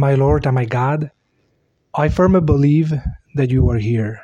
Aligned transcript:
My 0.00 0.14
Lord 0.14 0.46
and 0.46 0.54
my 0.54 0.64
God, 0.64 1.10
I 1.94 2.08
firmly 2.08 2.40
believe 2.40 2.90
that 3.34 3.50
you 3.50 3.68
are 3.68 3.76
here, 3.76 4.18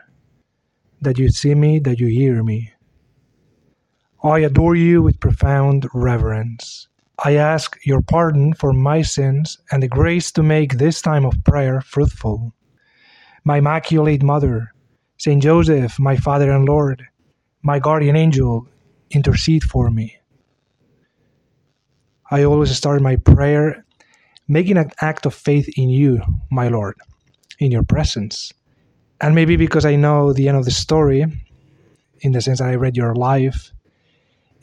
that 1.02 1.18
you 1.18 1.28
see 1.28 1.54
me, 1.54 1.80
that 1.80 2.00
you 2.00 2.06
hear 2.06 2.42
me. 2.42 2.72
I 4.24 4.38
adore 4.38 4.74
you 4.74 5.02
with 5.02 5.20
profound 5.20 5.86
reverence. 5.92 6.88
I 7.22 7.34
ask 7.34 7.76
your 7.84 8.00
pardon 8.00 8.54
for 8.54 8.72
my 8.72 9.02
sins 9.02 9.58
and 9.70 9.82
the 9.82 9.86
grace 9.86 10.32
to 10.32 10.42
make 10.42 10.78
this 10.78 11.02
time 11.02 11.26
of 11.26 11.44
prayer 11.44 11.82
fruitful. 11.82 12.54
My 13.44 13.58
Immaculate 13.58 14.22
Mother, 14.22 14.72
Saint 15.18 15.42
Joseph, 15.42 15.98
my 15.98 16.16
Father 16.16 16.50
and 16.52 16.64
Lord, 16.64 17.04
my 17.60 17.80
guardian 17.80 18.16
angel, 18.16 18.66
intercede 19.10 19.62
for 19.62 19.90
me. 19.90 20.16
I 22.30 22.44
always 22.44 22.74
start 22.74 23.02
my 23.02 23.16
prayer 23.16 23.85
making 24.48 24.76
an 24.76 24.90
act 25.00 25.26
of 25.26 25.34
faith 25.34 25.68
in 25.76 25.88
you, 25.88 26.22
my 26.50 26.68
Lord, 26.68 26.96
in 27.58 27.70
your 27.70 27.82
presence. 27.82 28.52
And 29.20 29.34
maybe 29.34 29.56
because 29.56 29.84
I 29.84 29.96
know 29.96 30.32
the 30.32 30.48
end 30.48 30.58
of 30.58 30.64
the 30.64 30.70
story, 30.70 31.24
in 32.20 32.32
the 32.32 32.40
sense 32.40 32.58
that 32.58 32.68
I 32.68 32.74
read 32.74 32.96
your 32.96 33.14
life 33.14 33.72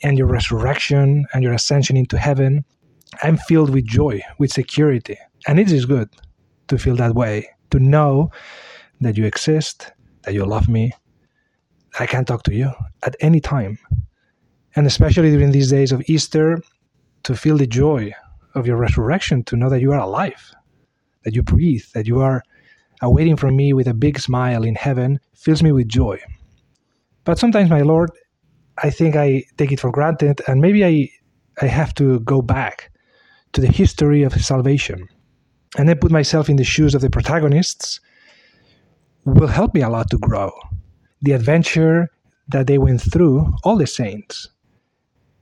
and 0.02 0.18
your 0.18 0.26
resurrection 0.26 1.26
and 1.32 1.42
your 1.42 1.52
ascension 1.52 1.96
into 1.96 2.18
heaven, 2.18 2.64
I'm 3.22 3.36
filled 3.36 3.70
with 3.70 3.86
joy, 3.86 4.22
with 4.38 4.52
security. 4.52 5.18
And 5.46 5.60
it 5.60 5.70
is 5.70 5.86
good 5.86 6.08
to 6.68 6.78
feel 6.78 6.96
that 6.96 7.14
way, 7.14 7.48
to 7.70 7.78
know 7.78 8.30
that 9.00 9.16
you 9.16 9.24
exist, 9.24 9.92
that 10.22 10.34
you 10.34 10.44
love 10.44 10.68
me. 10.68 10.92
I 11.98 12.06
can 12.06 12.24
talk 12.24 12.42
to 12.44 12.54
you 12.54 12.72
at 13.02 13.14
any 13.20 13.40
time. 13.40 13.78
And 14.74 14.86
especially 14.86 15.30
during 15.30 15.52
these 15.52 15.70
days 15.70 15.92
of 15.92 16.02
Easter, 16.06 16.60
to 17.24 17.36
feel 17.36 17.56
the 17.56 17.66
joy 17.66 18.12
of 18.54 18.66
your 18.66 18.76
resurrection, 18.76 19.42
to 19.44 19.56
know 19.56 19.68
that 19.68 19.80
you 19.80 19.92
are 19.92 20.00
alive, 20.00 20.54
that 21.24 21.34
you 21.34 21.42
breathe, 21.42 21.84
that 21.94 22.06
you 22.06 22.20
are 22.20 22.42
awaiting 23.02 23.36
from 23.36 23.56
me 23.56 23.72
with 23.72 23.88
a 23.88 23.94
big 23.94 24.18
smile 24.18 24.64
in 24.64 24.74
heaven, 24.74 25.18
fills 25.34 25.62
me 25.62 25.72
with 25.72 25.88
joy. 25.88 26.20
But 27.24 27.38
sometimes, 27.38 27.70
my 27.70 27.82
Lord, 27.82 28.10
I 28.82 28.90
think 28.90 29.16
I 29.16 29.44
take 29.56 29.72
it 29.72 29.80
for 29.80 29.90
granted, 29.90 30.40
and 30.46 30.60
maybe 30.60 30.84
I, 30.84 31.10
I 31.60 31.66
have 31.66 31.94
to 31.94 32.20
go 32.20 32.42
back 32.42 32.90
to 33.52 33.60
the 33.60 33.68
history 33.68 34.22
of 34.22 34.34
salvation 34.34 35.08
and 35.78 35.88
then 35.88 35.98
put 35.98 36.10
myself 36.10 36.48
in 36.48 36.56
the 36.56 36.64
shoes 36.64 36.94
of 36.94 37.00
the 37.00 37.10
protagonists 37.10 38.00
will 39.24 39.48
help 39.48 39.74
me 39.74 39.80
a 39.80 39.88
lot 39.88 40.10
to 40.10 40.18
grow. 40.18 40.52
The 41.22 41.32
adventure 41.32 42.10
that 42.48 42.66
they 42.66 42.78
went 42.78 43.00
through, 43.00 43.52
all 43.64 43.76
the 43.76 43.86
saints, 43.86 44.48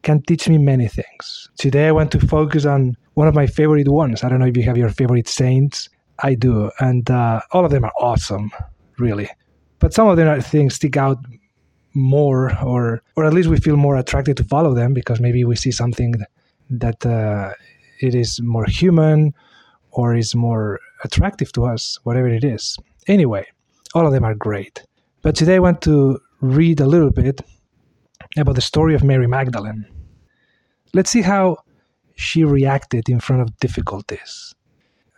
can 0.03 0.23
teach 0.23 0.49
me 0.49 0.59
many 0.59 0.89
things. 0.89 1.51
Today 1.59 1.89
I 1.89 1.93
want 1.93 2.11
to 2.13 2.21
focus 2.21 2.65
on 2.67 2.97
one 3.15 3.29
of 3.29 3.35
my 3.35 3.47
favorite 3.47 3.89
ones. 3.89 4.25
I 4.25 4.29
don't 4.29 4.41
know 4.41 4.47
if 4.47 4.57
you 4.57 4.63
have 4.65 4.77
your 4.77 4.91
favorite 4.91 5.29
saints. 5.29 5.89
I 6.19 6.35
do, 6.35 6.71
and 6.79 7.11
uh, 7.11 7.41
all 7.53 7.65
of 7.65 7.71
them 7.71 7.85
are 7.85 7.93
awesome, 7.99 8.51
really. 8.99 9.29
But 9.79 9.93
some 9.93 10.09
of 10.09 10.17
them, 10.17 10.29
I 10.29 10.41
think, 10.41 10.71
stick 10.71 10.97
out 10.97 11.19
more, 11.95 12.57
or 12.63 13.03
or 13.17 13.25
at 13.25 13.35
least 13.35 13.49
we 13.49 13.59
feel 13.59 13.77
more 13.77 13.97
attracted 13.97 14.37
to 14.37 14.45
follow 14.45 14.75
them 14.75 14.95
because 14.95 15.21
maybe 15.21 15.45
we 15.45 15.57
see 15.57 15.73
something 15.73 16.15
that 16.71 17.05
uh, 17.05 17.53
it 18.01 18.15
is 18.15 18.41
more 18.41 18.67
human 18.67 19.35
or 19.91 20.15
is 20.15 20.35
more 20.35 20.81
attractive 21.05 21.53
to 21.53 21.65
us, 21.65 21.99
whatever 22.05 22.29
it 22.29 22.45
is. 22.45 22.77
Anyway, 23.09 23.47
all 23.95 24.07
of 24.07 24.13
them 24.13 24.25
are 24.25 24.35
great. 24.35 24.85
But 25.23 25.37
today 25.37 25.57
I 25.57 25.61
want 25.61 25.83
to 25.83 26.19
read 26.41 26.81
a 26.81 26.87
little 26.87 27.11
bit 27.11 27.43
about 28.37 28.55
the 28.55 28.63
story 28.63 28.95
of 28.95 29.05
Mary 29.05 29.27
Magdalene. 29.27 29.87
Let's 30.95 31.09
see 31.09 31.23
how 31.23 31.57
she 32.17 32.45
reacted 32.45 33.09
in 33.09 33.19
front 33.19 33.41
of 33.41 33.57
difficulties. 33.61 34.55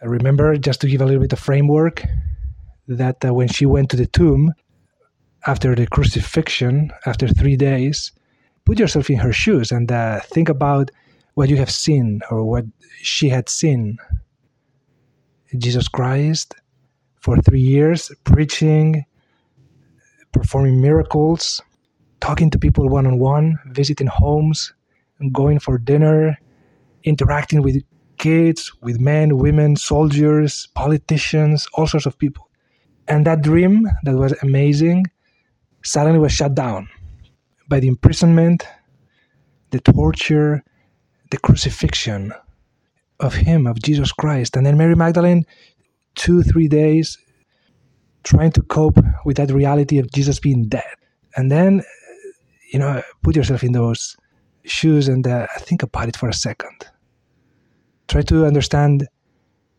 Remember, 0.03 0.57
just 0.57 0.81
to 0.83 0.89
give 0.89 1.01
a 1.01 1.05
little 1.05 1.21
bit 1.21 1.33
of 1.33 1.41
framework, 1.41 2.05
that 2.87 3.25
uh, 3.25 3.35
when 3.35 3.49
she 3.49 3.67
went 3.67 3.91
to 3.91 3.97
the 3.97 4.07
tomb 4.07 4.53
after 5.47 5.75
the 5.75 5.89
crucifixion, 5.89 6.93
after 7.07 7.27
three 7.27 7.57
days, 7.57 8.13
put 8.65 8.79
yourself 8.79 9.11
in 9.11 9.19
her 9.19 9.33
shoes 9.33 9.73
and 9.73 9.91
uh, 9.91 10.21
think 10.21 10.49
about 10.49 10.93
what 11.35 11.49
you 11.49 11.57
have 11.57 11.71
seen 11.71 12.21
or 12.31 12.45
what 12.45 12.65
she 13.03 13.29
had 13.29 13.49
seen. 13.49 13.99
Jesus 15.59 15.89
Christ 15.89 16.55
for 17.19 17.37
three 17.39 17.61
years, 17.61 18.13
preaching, 18.23 19.05
performing 20.31 20.81
miracles, 20.81 21.61
talking 22.21 22.51
to 22.51 22.59
people 22.59 22.89
one 22.89 23.07
on 23.07 23.19
one, 23.19 23.59
visiting 23.67 24.07
homes, 24.07 24.73
going 25.33 25.59
for 25.59 25.79
dinner, 25.79 26.39
interacting 27.05 27.63
with 27.63 27.83
kids, 28.19 28.73
with 28.83 29.01
men, 29.01 29.37
women, 29.37 29.77
soldiers, 29.77 30.69
politicians, 30.75 31.67
all 31.75 31.87
sorts 31.87 32.07
of 32.07 32.19
people. 32.19 32.49
And 33.09 33.27
that 33.27 33.43
dream 33.43 33.87
that 34.05 34.15
was 34.15 34.33
amazing 34.43 35.05
suddenly 35.83 36.19
was 36.19 36.33
shut 36.33 36.55
down 36.55 36.89
by 37.69 37.81
the 37.81 37.89
imprisonment, 37.89 38.67
the 39.71 39.81
torture, 39.81 40.63
the 41.31 41.39
crucifixion 41.39 42.33
of 43.21 43.35
him, 43.35 43.67
of 43.67 43.83
Jesus 43.83 44.13
Christ. 44.13 44.57
And 44.57 44.65
then 44.65 44.77
Mary 44.77 44.95
Magdalene, 44.95 45.45
two, 46.15 46.43
three 46.43 46.69
days, 46.69 47.19
trying 48.23 48.53
to 48.53 48.63
cope 48.63 48.99
with 49.25 49.37
that 49.37 49.51
reality 49.51 49.99
of 49.99 50.11
Jesus 50.11 50.41
being 50.41 50.69
dead. 50.69 50.95
And 51.37 51.51
then, 51.51 51.83
you 52.73 52.79
know, 52.79 53.03
put 53.23 53.37
yourself 53.37 53.63
in 53.63 53.73
those 53.73 54.17
shoes 54.65 55.09
and 55.09 55.27
uh, 55.27 55.47
think 55.59 55.83
about 55.83 56.09
it 56.09 56.17
for 56.17 56.29
a 56.29 56.35
second. 56.35 56.87
Try 58.09 58.23
to 58.23 58.47
understand 58.47 59.07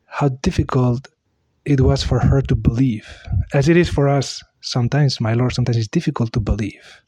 how 0.06 0.30
difficult 0.30 1.08
it 1.66 1.82
was 1.82 2.04
for 2.04 2.20
her 2.20 2.42
to 2.44 2.56
believe, 2.56 3.08
as 3.54 3.68
it 3.68 3.78
is 3.78 3.90
for 3.90 4.08
us 4.08 4.44
sometimes, 4.62 5.20
my 5.20 5.34
Lord, 5.34 5.54
sometimes 5.54 5.78
it's 5.78 5.88
difficult 5.88 6.34
to 6.34 6.40
believe. 6.40 7.02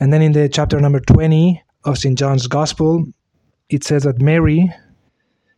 And 0.00 0.12
then 0.12 0.22
in 0.22 0.32
the 0.32 0.48
chapter 0.48 0.80
number 0.80 1.00
20 1.00 1.62
of 1.84 1.98
St. 1.98 2.18
John's 2.18 2.46
Gospel, 2.46 3.04
it 3.68 3.84
says 3.84 4.04
that 4.04 4.20
Mary 4.20 4.72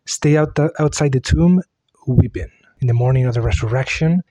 stayed 0.04 0.36
out 0.36 0.54
the, 0.54 0.70
outside 0.78 1.12
the 1.12 1.20
tomb 1.20 1.62
weeping 2.06 2.50
in 2.80 2.86
the 2.86 2.94
morning 2.94 3.26
of 3.26 3.34
the 3.34 3.40
resurrection. 3.40 4.22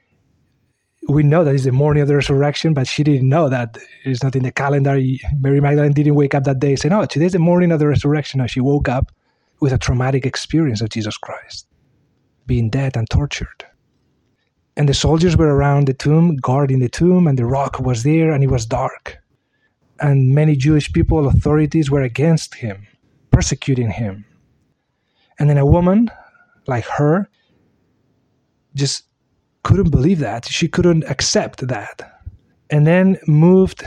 We 1.07 1.21
know 1.23 1.43
that 1.43 1.53
it's 1.53 1.65
the 1.65 1.71
morning 1.71 2.01
of 2.01 2.07
the 2.07 2.15
resurrection, 2.15 2.73
but 2.73 2.87
she 2.87 3.03
didn't 3.03 3.29
know 3.29 3.47
that. 3.49 3.77
It's 4.03 4.23
not 4.23 4.35
in 4.35 4.43
the 4.43 4.51
calendar. 4.51 4.99
Mary 5.39 5.61
Magdalene 5.61 5.93
didn't 5.93 6.15
wake 6.15 6.33
up 6.33 6.45
that 6.45 6.59
day 6.59 6.69
and 6.69 6.79
say, 6.79 6.89
No, 6.89 7.05
today's 7.05 7.33
the 7.33 7.39
morning 7.39 7.71
of 7.71 7.79
the 7.79 7.87
resurrection. 7.87 8.39
No, 8.39 8.47
she 8.47 8.59
woke 8.59 8.89
up 8.89 9.11
with 9.59 9.71
a 9.71 9.77
traumatic 9.77 10.25
experience 10.25 10.81
of 10.81 10.89
Jesus 10.89 11.17
Christ, 11.17 11.67
being 12.47 12.69
dead 12.69 12.97
and 12.97 13.09
tortured. 13.09 13.65
And 14.77 14.89
the 14.89 14.93
soldiers 14.93 15.37
were 15.37 15.55
around 15.55 15.87
the 15.87 15.93
tomb, 15.93 16.35
guarding 16.37 16.79
the 16.79 16.89
tomb, 16.89 17.27
and 17.27 17.37
the 17.37 17.45
rock 17.45 17.79
was 17.79 18.03
there, 18.03 18.31
and 18.31 18.43
it 18.43 18.51
was 18.51 18.65
dark. 18.65 19.17
And 20.01 20.33
many 20.33 20.55
Jewish 20.55 20.91
people, 20.91 21.27
authorities, 21.27 21.89
were 21.89 22.01
against 22.01 22.55
him, 22.55 22.85
persecuting 23.31 23.91
him. 23.91 24.25
And 25.39 25.49
then 25.49 25.57
a 25.57 25.65
woman 25.65 26.11
like 26.67 26.85
her 26.85 27.29
just 28.73 29.03
couldn't 29.67 29.91
believe 29.91 30.19
that. 30.19 30.45
She 30.45 30.67
couldn't 30.67 31.03
accept 31.05 31.67
that. 31.67 31.95
And 32.69 32.85
then 32.85 33.17
moved 33.27 33.83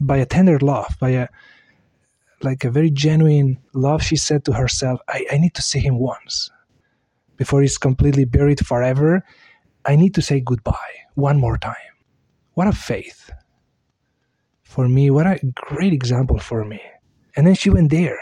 by 0.00 0.16
a 0.18 0.26
tender 0.26 0.58
love, 0.58 0.90
by 1.00 1.10
a 1.22 1.28
like 2.42 2.64
a 2.64 2.70
very 2.70 2.90
genuine 2.90 3.58
love, 3.74 4.02
she 4.02 4.16
said 4.16 4.44
to 4.46 4.52
herself, 4.52 5.00
I, 5.08 5.26
I 5.32 5.36
need 5.36 5.54
to 5.54 5.62
see 5.62 5.78
him 5.78 5.98
once 5.98 6.50
before 7.36 7.60
he's 7.60 7.78
completely 7.78 8.24
buried 8.24 8.66
forever 8.66 9.22
I 9.84 9.96
need 9.96 10.14
to 10.14 10.22
say 10.22 10.40
goodbye 10.40 10.94
one 11.14 11.38
more 11.38 11.56
time. 11.56 11.94
What 12.54 12.68
a 12.68 12.72
faith. 12.72 13.30
For 14.62 14.88
me, 14.88 15.10
what 15.10 15.26
a 15.26 15.40
great 15.54 15.92
example 15.92 16.38
for 16.38 16.64
me. 16.64 16.80
And 17.36 17.46
then 17.46 17.54
she 17.54 17.70
went 17.70 17.90
there, 17.90 18.18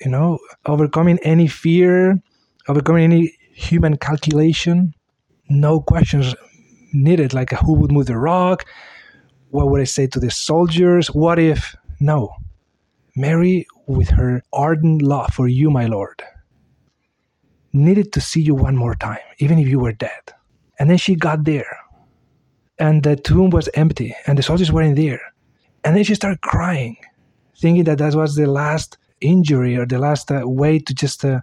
you 0.00 0.10
know, 0.10 0.38
overcoming 0.66 1.18
any 1.22 1.46
fear, 1.46 2.20
overcoming 2.68 3.04
any 3.04 3.36
human 3.52 3.96
calculation, 3.96 4.94
no 5.48 5.80
questions 5.80 6.34
needed, 6.92 7.34
like 7.34 7.50
who 7.50 7.74
would 7.74 7.92
move 7.92 8.06
the 8.06 8.16
rock? 8.16 8.66
What 9.50 9.70
would 9.70 9.80
I 9.80 9.84
say 9.84 10.06
to 10.08 10.20
the 10.20 10.30
soldiers? 10.30 11.08
What 11.08 11.38
if? 11.38 11.74
No. 12.00 12.34
Mary, 13.16 13.66
with 13.86 14.10
her 14.10 14.42
ardent 14.52 15.02
love 15.02 15.32
for 15.32 15.48
you, 15.48 15.70
my 15.70 15.86
Lord, 15.86 16.22
needed 17.72 18.12
to 18.12 18.20
see 18.20 18.40
you 18.40 18.54
one 18.54 18.76
more 18.76 18.94
time, 18.94 19.18
even 19.38 19.58
if 19.58 19.66
you 19.66 19.80
were 19.80 19.92
dead. 19.92 20.32
And 20.78 20.88
then 20.88 20.98
she 20.98 21.16
got 21.16 21.44
there, 21.44 21.76
and 22.78 23.02
the 23.02 23.16
tomb 23.16 23.50
was 23.50 23.68
empty, 23.74 24.14
and 24.26 24.38
the 24.38 24.42
soldiers 24.42 24.70
weren't 24.70 24.96
there. 24.96 25.20
And 25.84 25.96
then 25.96 26.04
she 26.04 26.14
started 26.14 26.40
crying, 26.42 26.96
thinking 27.56 27.84
that 27.84 27.98
that 27.98 28.14
was 28.14 28.36
the 28.36 28.46
last 28.46 28.98
injury 29.20 29.76
or 29.76 29.86
the 29.86 29.98
last 29.98 30.30
uh, 30.30 30.42
way 30.44 30.78
to 30.78 30.94
just 30.94 31.24
uh, 31.24 31.40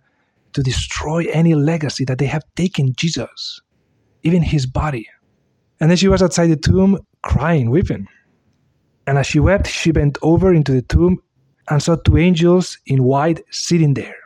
to 0.54 0.64
destroy 0.64 1.26
any 1.34 1.54
legacy 1.54 2.06
that 2.06 2.18
they 2.18 2.28
have 2.28 2.44
taken 2.56 2.94
Jesus, 2.96 3.60
even 4.26 4.42
his 4.42 4.66
body. 4.66 5.08
And 5.80 5.90
then 5.90 5.98
she 5.98 6.08
was 6.08 6.22
outside 6.22 6.48
the 6.48 6.58
tomb, 6.58 7.00
crying, 7.22 7.70
weeping. 7.70 8.08
And 9.08 9.18
as 9.18 9.28
she 9.28 9.40
wept, 9.40 9.68
she 9.68 9.92
bent 9.92 10.18
over 10.22 10.54
into 10.54 10.72
the 10.72 10.82
tomb 10.82 11.22
and 11.70 11.82
saw 11.82 11.96
two 11.96 12.18
angels 12.18 12.78
in 12.88 13.04
white 13.04 13.42
sitting 13.52 13.94
there. 13.94 14.18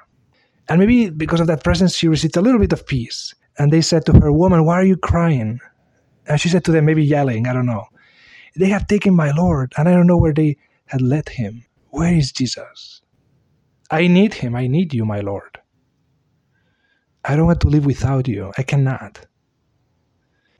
And 0.70 0.80
maybe 0.80 1.10
because 1.10 1.42
of 1.42 1.48
that 1.48 1.64
presence, 1.64 1.96
she 1.96 2.08
received 2.08 2.38
a 2.38 2.42
little 2.42 2.60
bit 2.60 2.74
of 2.74 2.88
peace 2.88 3.34
And 3.58 3.74
they 3.74 3.82
said 3.82 4.06
to 4.06 4.14
her, 4.14 4.32
Woman, 4.32 4.64
why 4.66 4.76
are 4.76 4.86
you 4.86 4.96
crying? 4.96 5.60
And 6.28 6.40
she 6.40 6.48
said 6.48 6.64
to 6.66 6.72
them, 6.72 6.86
maybe 6.86 7.04
yelling, 7.04 7.46
I 7.46 7.54
don't 7.54 7.66
know. 7.66 7.86
They 8.56 8.70
have 8.70 8.88
taken 8.88 9.14
my 9.14 9.32
Lord, 9.32 9.74
and 9.78 9.88
I 9.90 9.92
don't 9.92 10.08
know 10.08 10.18
where 10.18 10.34
they 10.34 10.58
had 10.86 11.02
led 11.02 11.28
him. 11.30 11.66
Where 11.90 12.14
is 12.14 12.32
Jesus? 12.32 13.02
I 13.92 14.08
need 14.08 14.36
him. 14.36 14.56
I 14.56 14.68
need 14.68 14.94
you, 14.94 15.06
my 15.06 15.20
Lord. 15.20 15.60
I 17.26 17.36
don't 17.36 17.48
want 17.48 17.62
to 17.62 17.68
live 17.68 17.86
without 17.86 18.28
you. 18.28 18.54
I 18.58 18.64
cannot. 18.64 19.26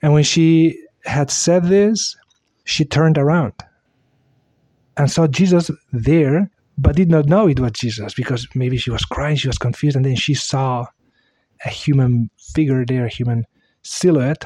And 0.02 0.14
when 0.14 0.24
she 0.24 0.82
had 1.06 1.32
said 1.32 1.66
this, 1.66 2.16
she 2.64 2.86
turned 2.86 3.18
around 3.18 3.54
and 4.98 5.10
saw 5.10 5.28
Jesus 5.28 5.72
there, 5.92 6.50
but 6.78 6.96
did 6.96 7.10
not 7.10 7.26
know 7.26 7.48
it 7.48 7.60
was 7.60 7.72
Jesus 7.72 8.14
because 8.14 8.48
maybe 8.54 8.78
she 8.78 8.92
was 8.92 9.04
crying, 9.06 9.36
she 9.36 9.48
was 9.48 9.58
confused, 9.58 9.96
and 9.96 10.06
then 10.06 10.16
she 10.16 10.34
saw 10.34 10.86
a 11.66 11.70
human 11.70 12.30
figure 12.54 12.86
there, 12.86 13.06
a 13.06 13.10
human 13.10 13.46
silhouette, 13.82 14.46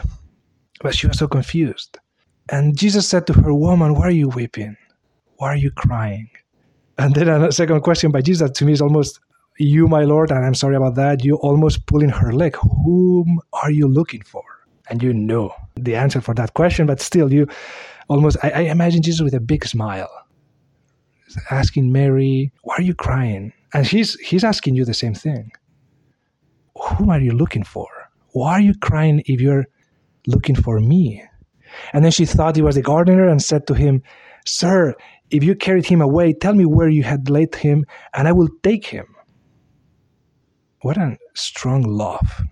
but 0.81 0.95
she 0.95 1.07
was 1.07 1.17
so 1.17 1.27
confused. 1.27 1.97
And 2.49 2.77
Jesus 2.77 3.07
said 3.07 3.27
to 3.27 3.33
her, 3.33 3.53
Woman, 3.53 3.93
why 3.95 4.07
are 4.07 4.11
you 4.11 4.29
weeping? 4.29 4.75
Why 5.37 5.49
are 5.49 5.57
you 5.57 5.71
crying? 5.71 6.29
And 6.97 7.15
then 7.15 7.27
a 7.27 7.51
second 7.51 7.81
question 7.81 8.11
by 8.11 8.21
Jesus 8.21 8.51
to 8.51 8.65
me 8.65 8.73
is 8.73 8.81
almost, 8.81 9.19
You, 9.57 9.87
my 9.87 10.03
Lord, 10.03 10.31
and 10.31 10.45
I'm 10.45 10.55
sorry 10.55 10.75
about 10.75 10.95
that, 10.95 11.23
you 11.23 11.35
almost 11.37 11.85
pulling 11.87 12.09
her 12.09 12.33
leg. 12.33 12.55
Whom 12.57 13.39
are 13.53 13.71
you 13.71 13.87
looking 13.87 14.21
for? 14.21 14.43
And 14.89 15.01
you 15.01 15.13
know 15.13 15.53
the 15.75 15.95
answer 15.95 16.21
for 16.21 16.33
that 16.35 16.53
question, 16.53 16.85
but 16.85 16.99
still, 16.99 17.31
you 17.31 17.47
almost, 18.09 18.37
I, 18.43 18.49
I 18.49 18.59
imagine 18.61 19.01
Jesus 19.01 19.21
with 19.21 19.33
a 19.33 19.39
big 19.39 19.65
smile, 19.65 20.09
asking 21.49 21.91
Mary, 21.91 22.51
Why 22.63 22.75
are 22.75 22.81
you 22.81 22.93
crying? 22.93 23.53
And 23.73 23.87
he's 23.87 24.19
he's 24.19 24.43
asking 24.43 24.75
you 24.75 24.85
the 24.85 24.93
same 24.93 25.15
thing. 25.15 25.51
Whom 26.75 27.09
are 27.09 27.21
you 27.21 27.31
looking 27.31 27.63
for? 27.63 27.87
Why 28.33 28.53
are 28.53 28.61
you 28.61 28.73
crying 28.75 29.23
if 29.25 29.39
you're 29.39 29.65
looking 30.27 30.55
for 30.55 30.79
me? 30.79 31.23
And 31.93 32.03
then 32.03 32.11
she 32.11 32.25
thought 32.25 32.55
he 32.55 32.61
was 32.61 32.75
the 32.75 32.81
gardener 32.81 33.27
and 33.27 33.41
said 33.41 33.65
to 33.67 33.73
him, 33.73 34.03
Sir, 34.45 34.95
if 35.31 35.43
you 35.43 35.55
carried 35.55 35.85
him 35.85 36.01
away, 36.01 36.33
tell 36.33 36.53
me 36.53 36.65
where 36.65 36.89
you 36.89 37.03
had 37.03 37.29
laid 37.29 37.55
him, 37.55 37.85
and 38.13 38.27
I 38.27 38.31
will 38.31 38.49
take 38.61 38.85
him. 38.85 39.05
What 40.81 40.97
a 40.97 41.17
strong 41.33 41.81
love. 41.83 42.43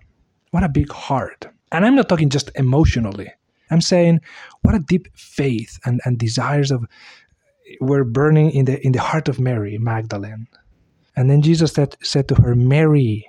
What 0.51 0.63
a 0.63 0.69
big 0.69 0.91
heart. 0.91 1.47
And 1.71 1.85
I'm 1.85 1.95
not 1.95 2.09
talking 2.09 2.29
just 2.29 2.51
emotionally. 2.55 3.31
I'm 3.69 3.81
saying 3.81 4.19
what 4.61 4.75
a 4.75 4.79
deep 4.79 5.07
faith 5.15 5.79
and, 5.85 6.01
and 6.05 6.17
desires 6.17 6.71
of 6.71 6.85
were 7.79 8.03
burning 8.03 8.51
in 8.51 8.65
the 8.65 8.85
in 8.85 8.91
the 8.91 9.01
heart 9.01 9.29
of 9.29 9.39
Mary 9.39 9.77
Magdalene. 9.77 10.47
And 11.15 11.29
then 11.29 11.41
Jesus 11.41 11.73
said, 11.73 11.95
said 12.01 12.27
to 12.29 12.35
her, 12.35 12.55
Mary, 12.55 13.25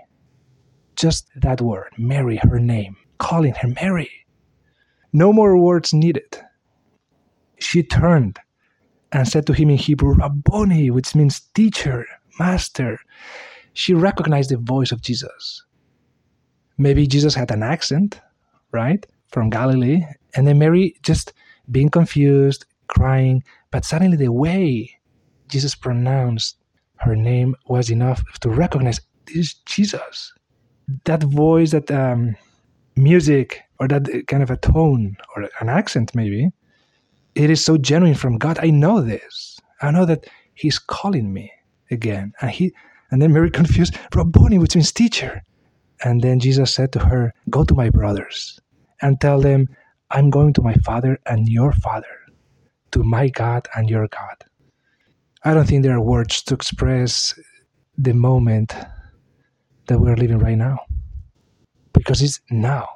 just 0.96 1.28
that 1.36 1.60
word, 1.60 1.90
Mary, 1.98 2.40
her 2.42 2.60
name, 2.60 2.96
calling 3.18 3.54
her 3.54 3.68
Mary. 3.68 4.10
No 5.12 5.32
more 5.32 5.58
words 5.58 5.92
needed. 5.92 6.40
She 7.58 7.82
turned 7.82 8.38
and 9.10 9.28
said 9.28 9.46
to 9.46 9.52
him 9.52 9.70
in 9.70 9.76
Hebrew, 9.76 10.14
Rabboni, 10.14 10.90
which 10.90 11.14
means 11.14 11.40
teacher, 11.54 12.06
master. 12.38 12.98
She 13.74 13.94
recognized 13.94 14.50
the 14.50 14.56
voice 14.56 14.92
of 14.92 15.02
Jesus. 15.02 15.64
Maybe 16.78 17.06
Jesus 17.06 17.34
had 17.34 17.50
an 17.50 17.62
accent, 17.62 18.20
right, 18.72 19.06
from 19.28 19.50
Galilee, 19.50 20.02
and 20.34 20.46
then 20.46 20.58
Mary 20.58 20.94
just 21.02 21.32
being 21.70 21.88
confused, 21.88 22.64
crying, 22.88 23.44
but 23.70 23.84
suddenly 23.84 24.16
the 24.16 24.32
way 24.32 24.98
Jesus 25.48 25.74
pronounced 25.74 26.56
her 26.96 27.16
name 27.16 27.54
was 27.66 27.90
enough 27.90 28.22
to 28.40 28.48
recognize 28.48 29.00
this 29.26 29.36
is 29.36 29.54
Jesus. 29.66 30.32
That 31.04 31.22
voice, 31.22 31.70
that 31.70 31.90
um, 31.90 32.36
music, 32.96 33.62
or 33.78 33.88
that 33.88 34.26
kind 34.26 34.42
of 34.42 34.50
a 34.50 34.56
tone 34.56 35.16
or 35.34 35.48
an 35.60 35.68
accent, 35.68 36.14
maybe, 36.14 36.50
it 37.34 37.50
is 37.50 37.64
so 37.64 37.76
genuine 37.76 38.14
from 38.14 38.38
God. 38.38 38.58
I 38.60 38.70
know 38.70 39.00
this. 39.00 39.58
I 39.80 39.90
know 39.90 40.04
that 40.06 40.26
He's 40.54 40.78
calling 40.78 41.32
me 41.32 41.50
again. 41.90 42.32
And 42.40 42.50
he 42.50 42.72
and 43.10 43.20
then 43.20 43.32
Mary 43.32 43.50
confused, 43.60 43.96
Rabboni, 44.14 44.58
which 44.58 44.74
means 44.74 44.92
teacher. 44.92 45.42
And 46.04 46.22
then 46.22 46.40
Jesus 46.40 46.74
said 46.74 46.92
to 46.92 46.98
her, 46.98 47.32
Go 47.50 47.64
to 47.64 47.74
my 47.74 47.90
brothers 47.90 48.58
and 49.00 49.20
tell 49.20 49.40
them, 49.40 49.68
I'm 50.10 50.30
going 50.30 50.52
to 50.54 50.62
my 50.62 50.74
father 50.84 51.18
and 51.26 51.48
your 51.48 51.72
father, 51.72 52.14
to 52.90 53.02
my 53.02 53.28
God 53.28 53.68
and 53.74 53.88
your 53.88 54.08
God. 54.08 54.44
I 55.44 55.54
don't 55.54 55.66
think 55.66 55.82
there 55.82 55.96
are 55.96 56.00
words 56.00 56.42
to 56.42 56.54
express 56.54 57.38
the 57.96 58.14
moment 58.14 58.74
that 59.86 59.98
we're 59.98 60.16
living 60.16 60.38
right 60.38 60.58
now. 60.58 60.80
Because 61.92 62.22
it's 62.22 62.40
now. 62.50 62.88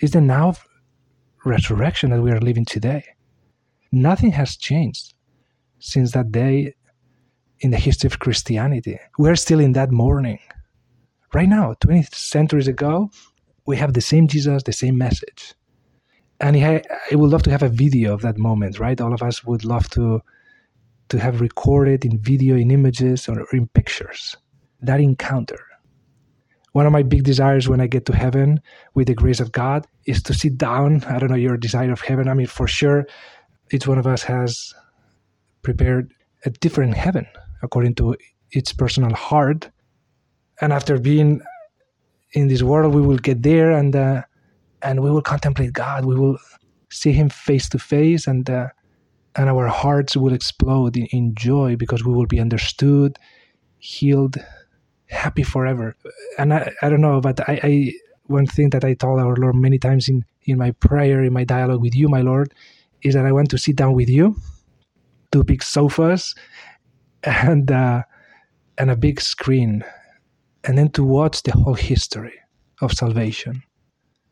It's 0.00 0.12
the 0.12 0.20
now 0.20 0.48
of 0.48 0.66
resurrection 1.44 2.10
that 2.10 2.22
we 2.22 2.30
are 2.30 2.40
living 2.40 2.64
today. 2.64 3.04
Nothing 3.90 4.32
has 4.32 4.56
changed 4.56 5.14
since 5.78 6.12
that 6.12 6.32
day 6.32 6.74
in 7.60 7.70
the 7.70 7.78
history 7.78 8.08
of 8.08 8.18
Christianity. 8.18 8.98
We're 9.18 9.36
still 9.36 9.60
in 9.60 9.72
that 9.72 9.90
morning. 9.90 10.38
Right 11.34 11.48
now, 11.48 11.74
20 11.80 12.02
centuries 12.12 12.68
ago, 12.68 13.10
we 13.66 13.76
have 13.76 13.94
the 13.94 14.00
same 14.00 14.28
Jesus, 14.28 14.62
the 14.62 14.72
same 14.72 14.98
message. 14.98 15.54
And 16.40 16.56
I, 16.56 16.82
would 17.12 17.30
love 17.30 17.44
to 17.44 17.50
have 17.50 17.62
a 17.62 17.68
video 17.68 18.12
of 18.12 18.22
that 18.22 18.36
moment, 18.36 18.78
right? 18.78 19.00
All 19.00 19.14
of 19.14 19.22
us 19.22 19.44
would 19.44 19.64
love 19.64 19.88
to 19.90 20.20
to 21.08 21.18
have 21.18 21.42
recorded 21.42 22.06
in 22.06 22.18
video, 22.18 22.56
in 22.56 22.70
images, 22.70 23.28
or 23.28 23.46
in 23.52 23.68
pictures 23.68 24.34
that 24.80 24.98
encounter 24.98 25.58
one 26.72 26.86
of 26.86 26.92
my 26.92 27.02
big 27.02 27.22
desires 27.22 27.68
when 27.68 27.80
I 27.80 27.86
get 27.86 28.06
to 28.06 28.16
heaven 28.16 28.60
with 28.94 29.06
the 29.06 29.14
grace 29.14 29.40
of 29.40 29.52
God 29.52 29.86
is 30.06 30.22
to 30.24 30.34
sit 30.34 30.56
down. 30.56 31.04
I 31.04 31.18
don't 31.18 31.30
know 31.30 31.36
your 31.36 31.56
desire 31.56 31.92
of 31.92 32.00
heaven. 32.00 32.28
I 32.28 32.34
mean, 32.34 32.46
for 32.46 32.66
sure, 32.66 33.06
each 33.70 33.86
one 33.86 33.98
of 33.98 34.06
us 34.06 34.22
has 34.22 34.72
prepared 35.62 36.12
a 36.44 36.50
different 36.50 36.94
heaven 36.94 37.26
according 37.62 37.94
to 37.96 38.16
its 38.50 38.72
personal 38.72 39.14
heart. 39.14 39.70
And 40.62 40.72
after 40.72 40.98
being 40.98 41.42
in 42.32 42.48
this 42.48 42.62
world, 42.62 42.94
we 42.94 43.02
will 43.02 43.18
get 43.18 43.42
there 43.42 43.72
and 43.72 43.94
uh, 43.94 44.22
and 44.80 45.02
we 45.02 45.10
will 45.10 45.22
contemplate 45.22 45.72
God. 45.72 46.04
We 46.04 46.14
will 46.14 46.38
see 46.90 47.12
Him 47.12 47.28
face 47.28 47.68
to 47.70 47.78
face, 47.78 48.26
and 48.26 48.48
uh, 48.48 48.68
and 49.34 49.50
our 49.50 49.66
hearts 49.66 50.16
will 50.16 50.32
explode 50.32 50.96
in, 50.96 51.06
in 51.06 51.34
joy 51.34 51.76
because 51.76 52.04
we 52.04 52.14
will 52.14 52.26
be 52.26 52.40
understood, 52.40 53.18
healed, 53.78 54.36
happy 55.08 55.42
forever. 55.42 55.96
And 56.38 56.54
I, 56.54 56.72
I 56.80 56.88
don't 56.88 57.00
know, 57.00 57.20
but 57.20 57.40
I, 57.48 57.60
I 57.62 57.92
one 58.26 58.46
thing 58.46 58.70
that 58.70 58.84
I 58.84 58.94
told 58.94 59.20
our 59.20 59.36
Lord 59.36 59.56
many 59.56 59.78
times 59.78 60.08
in, 60.08 60.24
in 60.44 60.58
my 60.58 60.70
prayer, 60.72 61.24
in 61.24 61.32
my 61.32 61.44
dialogue 61.44 61.80
with 61.80 61.94
you, 61.94 62.08
my 62.08 62.20
Lord, 62.20 62.54
is 63.02 63.14
that 63.14 63.26
I 63.26 63.32
want 63.32 63.50
to 63.50 63.58
sit 63.58 63.76
down 63.76 63.94
with 63.94 64.08
you, 64.08 64.36
two 65.32 65.44
big 65.44 65.62
sofas, 65.62 66.34
and 67.24 67.70
uh, 67.70 68.02
and 68.78 68.90
a 68.90 68.96
big 68.96 69.20
screen, 69.20 69.84
and 70.64 70.78
then 70.78 70.90
to 70.90 71.04
watch 71.04 71.42
the 71.42 71.52
whole 71.52 71.74
history 71.74 72.34
of 72.80 72.92
salvation 72.92 73.62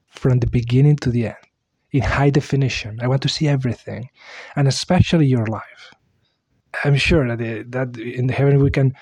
from 0.08 0.38
the 0.38 0.46
beginning 0.46 0.96
to 0.96 1.10
the 1.10 1.26
end 1.26 1.36
in 1.92 2.02
high 2.02 2.30
definition. 2.30 2.98
I 3.00 3.08
want 3.08 3.22
to 3.22 3.28
see 3.28 3.48
everything, 3.48 4.08
and 4.56 4.68
especially 4.68 5.26
your 5.26 5.46
life. 5.46 5.92
I'm 6.84 6.96
sure 6.96 7.26
that 7.28 7.38
the, 7.38 7.64
that 7.70 7.98
in 7.98 8.28
heaven 8.28 8.62
we 8.62 8.70
can 8.70 8.94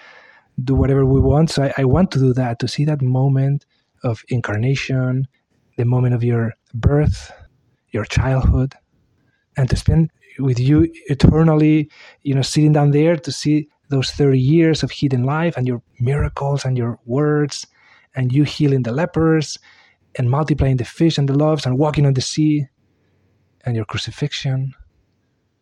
do 0.64 0.74
whatever 0.74 1.04
we 1.04 1.20
want. 1.20 1.50
So 1.50 1.64
I, 1.64 1.74
I 1.78 1.84
want 1.84 2.10
to 2.12 2.18
do 2.18 2.32
that, 2.34 2.58
to 2.60 2.68
see 2.68 2.84
that 2.86 3.02
moment 3.02 3.66
of 4.02 4.22
incarnation, 4.28 5.28
the 5.76 5.84
moment 5.84 6.14
of 6.14 6.24
your 6.24 6.54
birth, 6.74 7.32
your 7.90 8.04
childhood, 8.04 8.74
and 9.56 9.68
to 9.70 9.76
spend 9.76 10.10
with 10.38 10.58
you 10.58 10.88
eternally, 11.06 11.90
you 12.22 12.34
know, 12.34 12.42
sitting 12.42 12.72
down 12.72 12.90
there 12.92 13.16
to 13.16 13.32
see 13.32 13.68
those 13.88 14.10
30 14.10 14.38
years 14.38 14.82
of 14.82 14.90
hidden 14.90 15.24
life 15.24 15.56
and 15.56 15.66
your 15.66 15.82
miracles 16.00 16.64
and 16.64 16.76
your 16.76 16.98
words 17.06 17.66
and 18.14 18.32
you 18.32 18.44
healing 18.44 18.82
the 18.82 18.92
lepers 18.92 19.58
and 20.16 20.30
multiplying 20.30 20.76
the 20.76 20.84
fish 20.84 21.18
and 21.18 21.28
the 21.28 21.36
loaves 21.36 21.66
and 21.66 21.78
walking 21.78 22.06
on 22.06 22.14
the 22.14 22.20
sea 22.20 22.66
and 23.64 23.76
your 23.76 23.84
crucifixion 23.84 24.74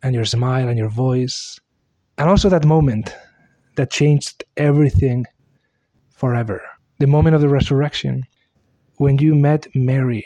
and 0.03 0.13
your 0.15 0.25
smile 0.25 0.67
and 0.67 0.77
your 0.77 0.89
voice 0.89 1.59
and 2.17 2.29
also 2.29 2.49
that 2.49 2.65
moment 2.65 3.15
that 3.75 3.91
changed 3.91 4.43
everything 4.57 5.25
forever. 6.09 6.61
The 6.99 7.07
moment 7.07 7.35
of 7.35 7.41
the 7.41 7.49
resurrection, 7.49 8.25
when 8.95 9.19
you 9.19 9.35
met 9.35 9.67
Mary, 9.75 10.25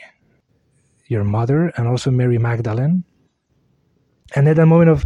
your 1.08 1.26
mother, 1.26 1.74
and 1.76 1.88
also 1.88 2.10
Mary 2.10 2.38
Magdalene. 2.38 3.04
And 4.34 4.48
at 4.48 4.56
that 4.56 4.66
moment 4.66 4.90
of 4.90 5.06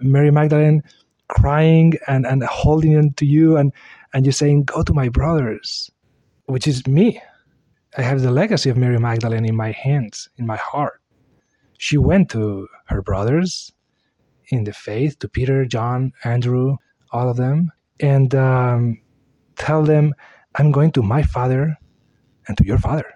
Mary 0.00 0.30
Magdalene 0.30 0.82
crying 1.28 1.94
and, 2.08 2.26
and 2.26 2.44
holding 2.44 2.96
on 2.98 3.12
to 3.14 3.26
you 3.26 3.56
and, 3.56 3.72
and 4.14 4.26
you're 4.26 4.32
saying, 4.32 4.64
Go 4.64 4.82
to 4.82 4.94
my 4.94 5.08
brothers, 5.10 5.90
which 6.46 6.68
is 6.68 6.86
me. 6.86 7.20
I 7.98 8.02
have 8.02 8.22
the 8.22 8.32
legacy 8.32 8.70
of 8.70 8.76
Mary 8.78 8.98
Magdalene 9.00 9.46
in 9.46 9.56
my 9.56 9.72
hands, 9.72 10.28
in 10.38 10.46
my 10.46 10.56
heart. 10.56 11.00
She 11.78 11.98
went 11.98 12.30
to 12.32 12.68
her 12.86 13.02
brothers 13.02 13.72
in 14.50 14.64
the 14.64 14.72
faith, 14.74 15.18
to 15.20 15.28
Peter, 15.28 15.66
John, 15.66 16.12
Andrew, 16.24 16.76
all 17.12 17.30
of 17.30 17.36
them, 17.38 17.72
and 18.00 18.34
um, 18.34 19.00
tell 19.56 19.82
them, 19.84 20.14
I'm 20.56 20.72
going 20.72 20.92
to 20.92 21.02
my 21.02 21.22
father 21.22 21.76
and 22.48 22.58
to 22.58 22.66
your 22.66 22.78
father. 22.78 23.06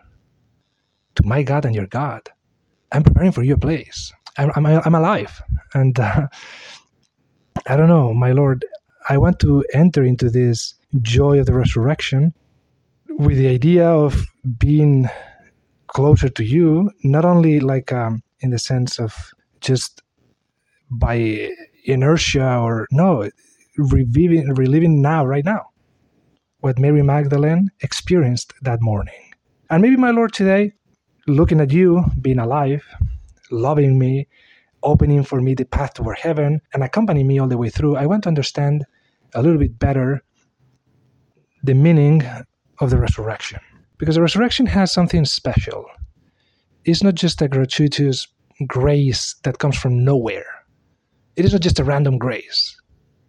to 1.17 1.25
my 1.27 1.43
God 1.43 1.67
and 1.67 1.75
your 1.75 1.89
God. 1.89 2.23
I'm 2.93 3.05
preparing 3.05 3.33
for 3.33 3.43
you 3.43 3.55
a 3.55 3.59
place. 3.59 4.13
I'm, 4.39 4.51
I'm, 4.57 4.67
I'm 4.67 4.95
alive. 4.95 5.43
And 5.75 5.99
uh, 6.01 6.29
I 7.67 7.77
don't 7.77 7.89
know, 7.89 8.13
my 8.13 8.33
Lord, 8.33 8.65
I 9.09 9.19
want 9.19 9.39
to 9.41 9.65
enter 9.73 10.03
into 10.03 10.31
this 10.31 10.75
joy 11.01 11.39
of 11.39 11.47
the 11.47 11.55
resurrection 11.55 12.35
with 13.09 13.39
the 13.39 13.49
idea 13.49 13.87
of 13.89 14.27
being 14.59 15.09
closer 15.89 16.29
to 16.29 16.45
you, 16.45 16.91
not 17.05 17.25
only 17.25 17.61
like 17.61 17.93
um, 17.93 18.23
in 18.41 18.51
the 18.51 18.59
sense 18.59 18.99
of 18.99 19.15
just 19.61 20.03
by 20.91 21.51
inertia 21.85 22.59
or 22.59 22.89
no, 22.91 23.29
reliving, 23.77 24.53
reliving 24.55 25.01
now, 25.03 25.25
right 25.25 25.45
now, 25.45 25.71
what 26.61 26.79
Mary 26.79 27.03
Magdalene 27.03 27.71
experienced 27.81 28.53
that 28.63 28.81
morning. 28.81 29.33
And 29.71 29.83
maybe, 29.83 29.97
my 29.97 30.11
Lord, 30.11 30.33
today, 30.33 30.73
looking 31.27 31.61
at 31.61 31.73
you, 31.73 32.05
being 32.21 32.39
alive, 32.39 32.85
loving 33.51 33.99
me, 33.99 34.29
opening 34.83 35.23
for 35.23 35.41
me 35.41 35.55
the 35.55 35.65
path 35.65 35.95
toward 35.95 36.19
heaven, 36.19 36.61
and 36.75 36.83
accompanying 36.83 37.27
me 37.27 37.39
all 37.39 37.49
the 37.49 37.59
way 37.59 37.71
through, 37.71 37.97
I 37.97 38.07
want 38.07 38.25
to 38.25 38.29
understand 38.29 38.85
a 39.35 39.43
little 39.43 39.59
bit 39.59 39.79
better 39.79 40.23
the 41.63 41.75
meaning 41.75 42.23
of 42.81 42.91
the 42.91 42.99
resurrection. 42.99 43.61
Because 43.99 44.17
the 44.17 44.23
resurrection 44.23 44.67
has 44.67 44.93
something 44.93 45.25
special. 45.25 45.87
It's 46.85 47.03
not 47.03 47.15
just 47.15 47.41
a 47.41 47.49
gratuitous 47.49 48.27
grace 48.67 49.37
that 49.45 49.59
comes 49.59 49.79
from 49.79 50.05
nowhere, 50.05 50.65
it 51.37 51.45
is 51.45 51.53
not 51.53 51.63
just 51.63 51.79
a 51.79 51.85
random 51.85 52.19
grace. 52.19 52.77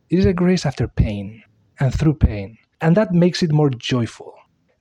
It 0.09 0.19
is 0.19 0.25
a 0.25 0.33
grace 0.33 0.65
after 0.65 0.87
pain 0.87 1.41
and 1.79 1.93
through 1.93 2.15
pain. 2.15 2.57
And 2.81 2.97
that 2.97 3.13
makes 3.13 3.41
it 3.41 3.51
more 3.51 3.69
joyful. 3.69 4.33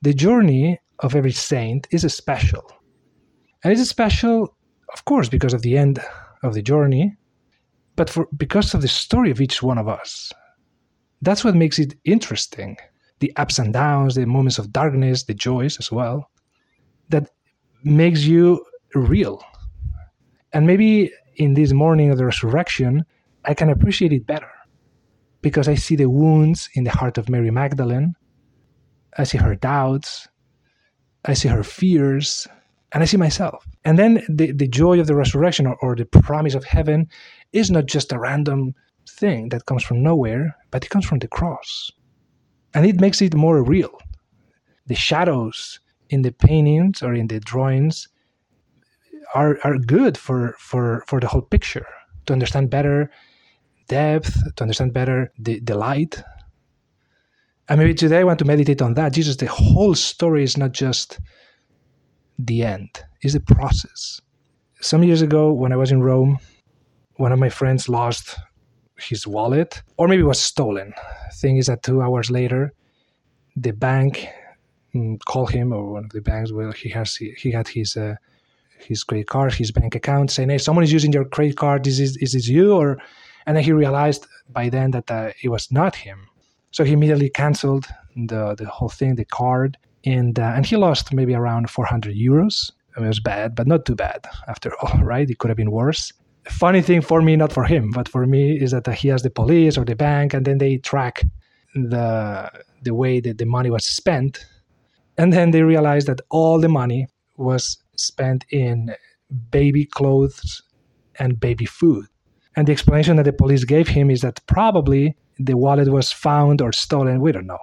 The 0.03 0.13
journey 0.13 0.81
of 0.99 1.15
every 1.15 1.33
saint 1.33 1.87
is 1.93 2.03
special. 2.13 2.71
And 3.63 3.73
it's 3.73 3.89
special, 3.89 4.57
of 4.93 5.05
course, 5.05 5.29
because 5.29 5.55
of 5.55 5.63
the 5.63 5.79
end 5.79 6.01
of 6.43 6.55
the 6.55 6.63
journey, 6.63 7.17
but 7.97 8.11
for, 8.11 8.27
because 8.37 8.75
of 8.75 8.83
the 8.83 8.89
story 8.89 9.31
of 9.31 9.41
each 9.41 9.63
one 9.63 9.79
of 9.79 9.89
us. 9.89 10.33
That's 11.21 11.45
what 11.45 11.55
makes 11.55 11.79
it 11.79 11.95
interesting. 12.05 12.77
The 13.21 13.35
ups 13.37 13.59
and 13.59 13.73
downs, 13.73 14.17
the 14.17 14.27
moments 14.27 14.59
of 14.59 14.73
darkness, 14.73 15.25
the 15.25 15.35
joys 15.35 15.79
as 15.79 15.93
well. 15.93 16.31
That 17.11 17.31
makes 17.85 18.25
you 18.25 18.65
real. 18.95 19.45
And 20.53 20.67
maybe 20.67 21.13
in 21.37 21.55
this 21.55 21.73
morning 21.73 22.11
of 22.11 22.19
the 22.19 22.27
resurrection, 22.27 23.05
I 23.45 23.55
can 23.55 23.71
appreciate 23.71 24.13
it 24.13 24.27
better 24.27 24.51
because 25.41 25.69
I 25.69 25.75
see 25.75 25.97
the 25.97 26.11
wounds 26.11 26.69
in 26.75 26.85
the 26.85 26.91
heart 26.91 27.19
of 27.19 27.29
Mary 27.29 27.51
Magdalene. 27.51 28.15
I 29.19 29.25
see 29.25 29.39
her 29.39 29.55
doubts. 29.55 30.29
I 31.25 31.35
see 31.35 31.49
her 31.49 31.63
fears. 31.63 32.49
And 32.93 33.03
I 33.03 33.07
see 33.07 33.17
myself. 33.17 33.67
And 33.85 33.99
then 33.99 34.23
the, 34.29 34.53
the 34.53 34.69
joy 34.69 35.01
of 35.01 35.07
the 35.07 35.15
resurrection 35.15 35.67
or, 35.67 35.77
or 35.77 35.97
the 35.97 36.05
promise 36.05 36.55
of 36.55 36.65
heaven 36.65 37.09
is 37.53 37.71
not 37.71 37.87
just 37.87 38.13
a 38.13 38.19
random 38.19 38.75
thing 39.09 39.49
that 39.49 39.67
comes 39.67 39.83
from 39.83 40.03
nowhere, 40.03 40.57
but 40.71 40.85
it 40.85 40.91
comes 40.91 41.07
from 41.07 41.19
the 41.19 41.29
cross. 41.29 41.91
And 42.75 42.87
it 42.87 43.01
makes 43.01 43.23
it 43.23 43.35
more 43.35 43.63
real. 43.63 43.99
The 44.87 44.95
shadows 44.95 45.81
in 46.11 46.23
the 46.23 46.33
paintings 46.33 47.03
or 47.03 47.15
in 47.15 47.29
the 47.29 47.41
drawings 47.41 48.09
are, 49.35 49.59
are 49.65 49.79
good 49.79 50.19
for, 50.19 50.55
for, 50.59 51.05
for 51.07 51.21
the 51.21 51.29
whole 51.29 51.43
picture 51.43 51.87
to 52.27 52.33
understand 52.33 52.71
better 52.71 53.11
depth, 53.89 54.37
to 54.57 54.65
understand 54.65 54.93
better 54.93 55.33
the, 55.39 55.61
the 55.61 55.75
light. 55.75 56.23
And 57.69 57.79
maybe 57.79 57.95
today 57.95 58.21
I 58.21 58.25
want 58.25 58.39
to 58.41 58.45
meditate 58.45 58.83
on 58.83 58.95
that. 58.95 59.13
Jesus, 59.13 59.37
the 59.37 59.47
whole 59.47 59.95
story 59.95 60.45
is 60.45 60.57
not 60.57 60.73
just 60.73 61.19
the 62.47 62.63
end, 62.63 63.03
it's 63.21 63.35
the 63.35 63.41
process. 63.41 64.21
Some 64.81 65.03
years 65.05 65.23
ago, 65.23 65.53
when 65.53 65.73
I 65.73 65.77
was 65.77 65.93
in 65.93 66.03
Rome, 66.03 66.39
one 67.17 67.33
of 67.33 67.39
my 67.39 67.49
friends 67.49 67.89
lost 67.89 68.37
his 68.99 69.27
wallet, 69.27 69.83
or 69.97 70.09
maybe 70.09 70.23
it 70.23 70.27
was 70.27 70.41
stolen. 70.41 70.93
Thing 71.35 71.57
is 71.57 71.67
that 71.67 71.83
two 71.83 72.03
hours 72.03 72.31
later, 72.31 72.73
the 73.57 73.73
bank 73.73 74.29
mm, 74.95 75.19
called 75.25 75.51
him, 75.51 75.73
or 75.73 75.93
one 75.93 76.05
of 76.05 76.11
the 76.11 76.21
banks. 76.21 76.53
Well, 76.53 76.73
he 76.73 76.89
has 76.91 77.17
he 77.17 77.51
had 77.51 77.69
his 77.69 77.97
uh, 77.97 78.17
his 78.79 79.05
credit 79.05 79.29
card, 79.29 79.55
his 79.55 79.71
bank 79.71 79.95
account, 79.95 80.31
saying, 80.31 80.51
"Hey, 80.51 80.59
someone 80.59 80.85
is 80.85 80.93
using 80.93 81.13
your 81.13 81.25
credit 81.25 81.57
card. 81.57 81.85
This 81.85 81.99
is 81.99 82.15
this 82.15 82.23
is 82.23 82.33
this 82.33 82.49
you?" 82.49 82.75
Or 82.75 82.99
and 83.47 83.57
then 83.57 83.65
he 83.65 83.73
realized 83.73 84.27
by 84.49 84.69
then 84.69 84.93
that 84.93 85.11
uh, 85.11 85.33
it 85.43 85.49
was 85.49 85.71
not 85.71 85.97
him. 85.97 86.29
So 86.71 86.85
he 86.85 86.93
immediately 86.93 87.31
canceled 87.31 87.87
the 88.17 88.55
the 88.55 88.67
whole 88.67 88.89
thing, 88.89 89.17
the 89.17 89.25
card, 89.25 89.79
and 90.05 90.39
uh, 90.39 90.53
and 90.55 90.67
he 90.67 90.77
lost 90.77 91.13
maybe 91.13 91.35
around 91.35 91.71
400 91.71 92.15
euros. 92.15 92.71
I 92.97 93.01
mean, 93.01 93.07
it 93.07 93.09
was 93.09 93.21
bad, 93.21 93.55
but 93.55 93.67
not 93.67 93.87
too 93.87 93.95
bad 93.95 94.27
after 94.49 94.73
all, 94.81 94.99
right? 95.03 95.29
It 95.29 95.39
could 95.39 95.49
have 95.49 95.57
been 95.57 95.71
worse. 95.71 96.13
Funny 96.49 96.83
thing 96.83 97.01
for 97.01 97.23
me, 97.23 97.37
not 97.37 97.53
for 97.53 97.65
him, 97.65 97.91
but 97.91 98.09
for 98.09 98.27
me, 98.27 98.59
is 98.61 98.73
that 98.73 98.87
he 98.93 99.09
has 99.09 99.23
the 99.23 99.31
police 99.31 99.79
or 99.79 99.85
the 99.85 99.95
bank, 99.95 100.35
and 100.35 100.45
then 100.45 100.59
they 100.59 100.79
track 100.79 101.23
the 101.75 102.51
the 102.83 102.95
way 102.95 103.21
that 103.21 103.39
the 103.39 103.47
money 103.47 103.71
was 103.71 103.85
spent, 103.85 104.45
and 105.19 105.33
then 105.33 105.53
they 105.53 105.63
realize 105.63 106.05
that 106.07 106.21
all 106.31 106.61
the 106.61 106.69
money 106.69 107.07
was 107.37 107.79
spent 107.97 108.45
in 108.51 108.95
baby 109.51 109.85
clothes 109.85 110.63
and 111.19 111.39
baby 111.41 111.65
food. 111.65 112.07
And 112.57 112.67
the 112.67 112.73
explanation 112.73 113.17
that 113.17 113.25
the 113.25 113.33
police 113.33 113.65
gave 113.65 113.89
him 113.89 114.11
is 114.11 114.21
that 114.21 114.45
probably 114.47 115.17
the 115.39 115.57
wallet 115.57 115.89
was 115.89 116.13
found 116.13 116.61
or 116.61 116.73
stolen, 116.73 117.21
we 117.21 117.33
don't 117.33 117.47
know, 117.47 117.59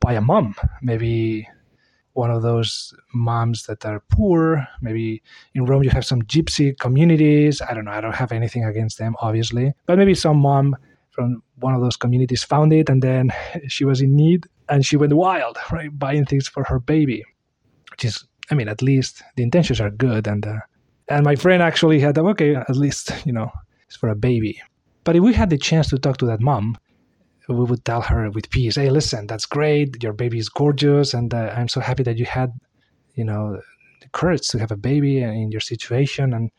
by 0.00 0.14
a 0.14 0.20
mom. 0.20 0.54
Maybe 0.82 1.48
one 2.14 2.30
of 2.30 2.42
those 2.42 2.94
moms 3.12 3.64
that 3.64 3.84
are 3.84 4.00
poor. 4.08 4.66
Maybe 4.80 5.22
in 5.54 5.66
Rome 5.66 5.82
you 5.82 5.90
have 5.90 6.06
some 6.06 6.22
gypsy 6.22 6.76
communities. 6.78 7.60
I 7.60 7.74
don't 7.74 7.84
know. 7.84 7.90
I 7.90 8.00
don't 8.00 8.14
have 8.14 8.32
anything 8.32 8.64
against 8.64 8.98
them, 8.98 9.14
obviously. 9.20 9.72
But 9.86 9.98
maybe 9.98 10.14
some 10.14 10.38
mom 10.38 10.76
from 11.10 11.42
one 11.56 11.74
of 11.74 11.80
those 11.80 11.96
communities 11.96 12.42
found 12.42 12.72
it 12.72 12.88
and 12.88 13.02
then 13.02 13.30
she 13.68 13.84
was 13.84 14.00
in 14.00 14.16
need 14.16 14.46
and 14.68 14.84
she 14.84 14.96
went 14.96 15.12
wild, 15.12 15.58
right? 15.72 15.96
Buying 15.96 16.24
things 16.24 16.48
for 16.48 16.64
her 16.64 16.78
baby, 16.78 17.24
which 17.90 18.04
is, 18.04 18.24
I 18.50 18.54
mean, 18.54 18.68
at 18.68 18.82
least 18.82 19.22
the 19.36 19.42
intentions 19.42 19.80
are 19.80 19.90
good. 19.90 20.26
And, 20.26 20.46
uh, 20.46 20.60
and 21.08 21.24
my 21.24 21.36
friend 21.36 21.62
actually 21.62 22.00
had, 22.00 22.16
okay, 22.18 22.54
at 22.54 22.76
least, 22.76 23.12
you 23.26 23.32
know, 23.32 23.50
it's 23.86 23.96
for 23.96 24.08
a 24.08 24.16
baby. 24.16 24.60
But 25.04 25.16
if 25.16 25.22
we 25.22 25.34
had 25.34 25.50
the 25.50 25.58
chance 25.58 25.88
to 25.90 25.98
talk 25.98 26.16
to 26.18 26.26
that 26.26 26.40
mom, 26.40 26.78
we 27.48 27.64
would 27.64 27.84
tell 27.84 28.02
her 28.02 28.30
with 28.30 28.50
peace, 28.50 28.76
"Hey, 28.76 28.90
listen, 28.90 29.26
that's 29.26 29.46
great. 29.46 30.02
Your 30.02 30.12
baby 30.12 30.38
is 30.38 30.48
gorgeous, 30.48 31.14
and 31.14 31.32
uh, 31.32 31.52
I'm 31.56 31.68
so 31.68 31.80
happy 31.80 32.02
that 32.04 32.18
you 32.18 32.24
had, 32.24 32.52
you 33.14 33.24
know, 33.24 33.60
the 34.00 34.08
courage 34.10 34.48
to 34.48 34.58
have 34.58 34.70
a 34.70 34.76
baby 34.76 35.20
in 35.20 35.50
your 35.50 35.60
situation." 35.60 36.32
And 36.32 36.50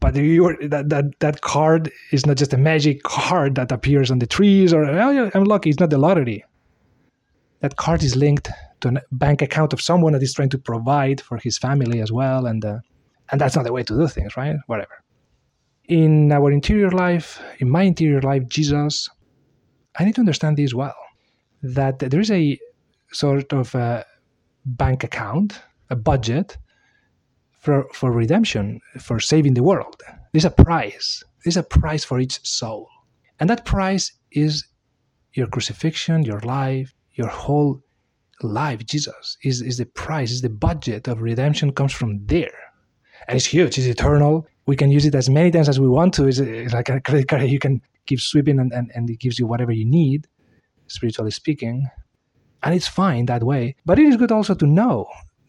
but 0.00 0.16
you 0.16 0.56
that 0.68 0.88
that 0.88 1.04
that 1.20 1.40
card 1.42 1.90
is 2.10 2.26
not 2.26 2.36
just 2.36 2.52
a 2.52 2.58
magic 2.58 3.02
card 3.02 3.54
that 3.56 3.72
appears 3.72 4.10
on 4.10 4.18
the 4.18 4.26
trees, 4.26 4.72
or 4.72 4.84
oh, 4.84 5.30
I'm 5.34 5.44
lucky. 5.44 5.70
It's 5.70 5.80
not 5.80 5.90
the 5.90 5.98
lottery. 5.98 6.44
That 7.60 7.76
card 7.76 8.02
is 8.02 8.16
linked 8.16 8.50
to 8.80 8.88
a 8.88 9.02
bank 9.12 9.42
account 9.42 9.72
of 9.72 9.80
someone 9.80 10.14
that 10.14 10.22
is 10.22 10.34
trying 10.34 10.50
to 10.50 10.58
provide 10.58 11.20
for 11.20 11.38
his 11.38 11.58
family 11.58 12.00
as 12.00 12.10
well, 12.10 12.46
and 12.46 12.64
uh, 12.64 12.78
and 13.30 13.40
that's 13.40 13.54
not 13.54 13.64
the 13.64 13.72
way 13.72 13.82
to 13.84 13.94
do 13.94 14.08
things, 14.08 14.36
right? 14.36 14.56
Whatever 14.66 15.02
in 15.92 16.32
our 16.32 16.50
interior 16.50 16.90
life, 16.90 17.42
in 17.58 17.68
my 17.68 17.82
interior 17.82 18.22
life, 18.22 18.48
Jesus, 18.48 19.10
I 19.98 20.04
need 20.04 20.14
to 20.14 20.20
understand 20.20 20.56
this 20.56 20.74
well 20.74 20.94
that 21.62 21.98
there 21.98 22.20
is 22.20 22.30
a 22.30 22.58
sort 23.12 23.52
of 23.52 23.74
a 23.74 24.04
bank 24.64 25.04
account, 25.04 25.60
a 25.90 25.96
budget 25.96 26.56
for, 27.60 27.86
for 27.92 28.10
redemption, 28.10 28.80
for 28.98 29.20
saving 29.20 29.54
the 29.54 29.62
world. 29.62 30.02
There's 30.32 30.44
a 30.44 30.50
price. 30.50 31.22
There's 31.44 31.56
a 31.56 31.62
price 31.62 32.04
for 32.04 32.18
each 32.18 32.44
soul. 32.46 32.88
And 33.38 33.48
that 33.50 33.64
price 33.64 34.12
is 34.32 34.66
your 35.34 35.46
crucifixion, 35.46 36.24
your 36.24 36.40
life, 36.40 36.94
your 37.14 37.28
whole 37.28 37.82
life, 38.42 38.84
Jesus, 38.86 39.36
is, 39.42 39.62
is 39.62 39.78
the 39.78 39.86
price, 39.86 40.30
is 40.32 40.42
the 40.42 40.48
budget 40.48 41.06
of 41.08 41.22
redemption 41.22 41.72
comes 41.72 41.92
from 41.92 42.24
there. 42.26 42.58
And 43.28 43.36
it's 43.36 43.46
huge, 43.46 43.78
it's 43.78 43.86
eternal, 43.86 44.46
we 44.66 44.76
can 44.76 44.90
use 44.90 45.06
it 45.06 45.14
as 45.14 45.28
many 45.28 45.50
times 45.50 45.68
as 45.68 45.80
we 45.80 45.88
want 45.88 46.14
to. 46.14 46.26
It's, 46.26 46.40
like 46.72 46.88
a 46.88 47.00
credit 47.00 47.28
card 47.28 47.48
you 47.48 47.58
can 47.58 47.80
keep 48.06 48.20
sweeping 48.20 48.58
and, 48.58 48.72
and, 48.72 48.90
and 48.94 49.08
it 49.10 49.18
gives 49.20 49.38
you 49.38 49.46
whatever 49.46 49.72
you 49.72 49.84
need, 49.84 50.26
spiritually 50.86 51.30
speaking. 51.30 51.88
And 52.62 52.74
it's 52.74 52.88
fine 52.88 53.26
that 53.26 53.42
way. 53.42 53.76
But 53.84 53.98
it 53.98 54.06
is 54.06 54.16
good 54.16 54.32
also 54.32 54.54
to 54.54 54.66
know 54.66 55.06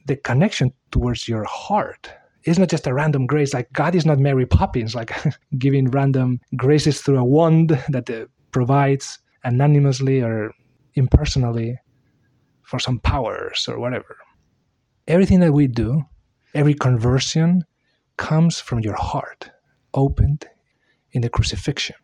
the 0.08 0.16
connection 0.16 0.74
towards 0.92 1.28
your 1.28 1.46
heart. 1.46 2.10
It's 2.44 2.60
not 2.60 2.70
just 2.70 2.88
a 2.88 2.94
random 2.94 3.26
grace. 3.26 3.54
Like 3.54 3.72
God 3.72 3.96
is 3.96 4.06
not 4.06 4.20
Mary 4.20 4.46
Poppins, 4.46 4.96
like 4.96 5.14
giving 5.58 5.90
random 5.90 6.42
graces 6.56 7.02
through 7.02 7.20
a 7.20 7.24
wand 7.24 7.70
that 7.90 8.10
uh, 8.10 8.26
provides 8.52 9.20
anonymously 9.44 10.22
or 10.22 10.52
impersonally 10.96 11.78
for 12.64 12.80
some 12.80 13.00
powers 13.00 13.68
or 13.68 13.80
whatever. 13.80 14.18
Everything 15.08 15.40
that 15.42 15.54
we 15.54 15.68
do, 15.68 16.04
every 16.54 16.74
conversion, 16.74 17.64
comes 18.18 18.60
from 18.60 18.80
your 18.80 18.96
heart, 18.96 19.52
opened 19.94 20.46
in 21.12 21.22
the 21.22 21.30
crucifixion. 21.30 21.96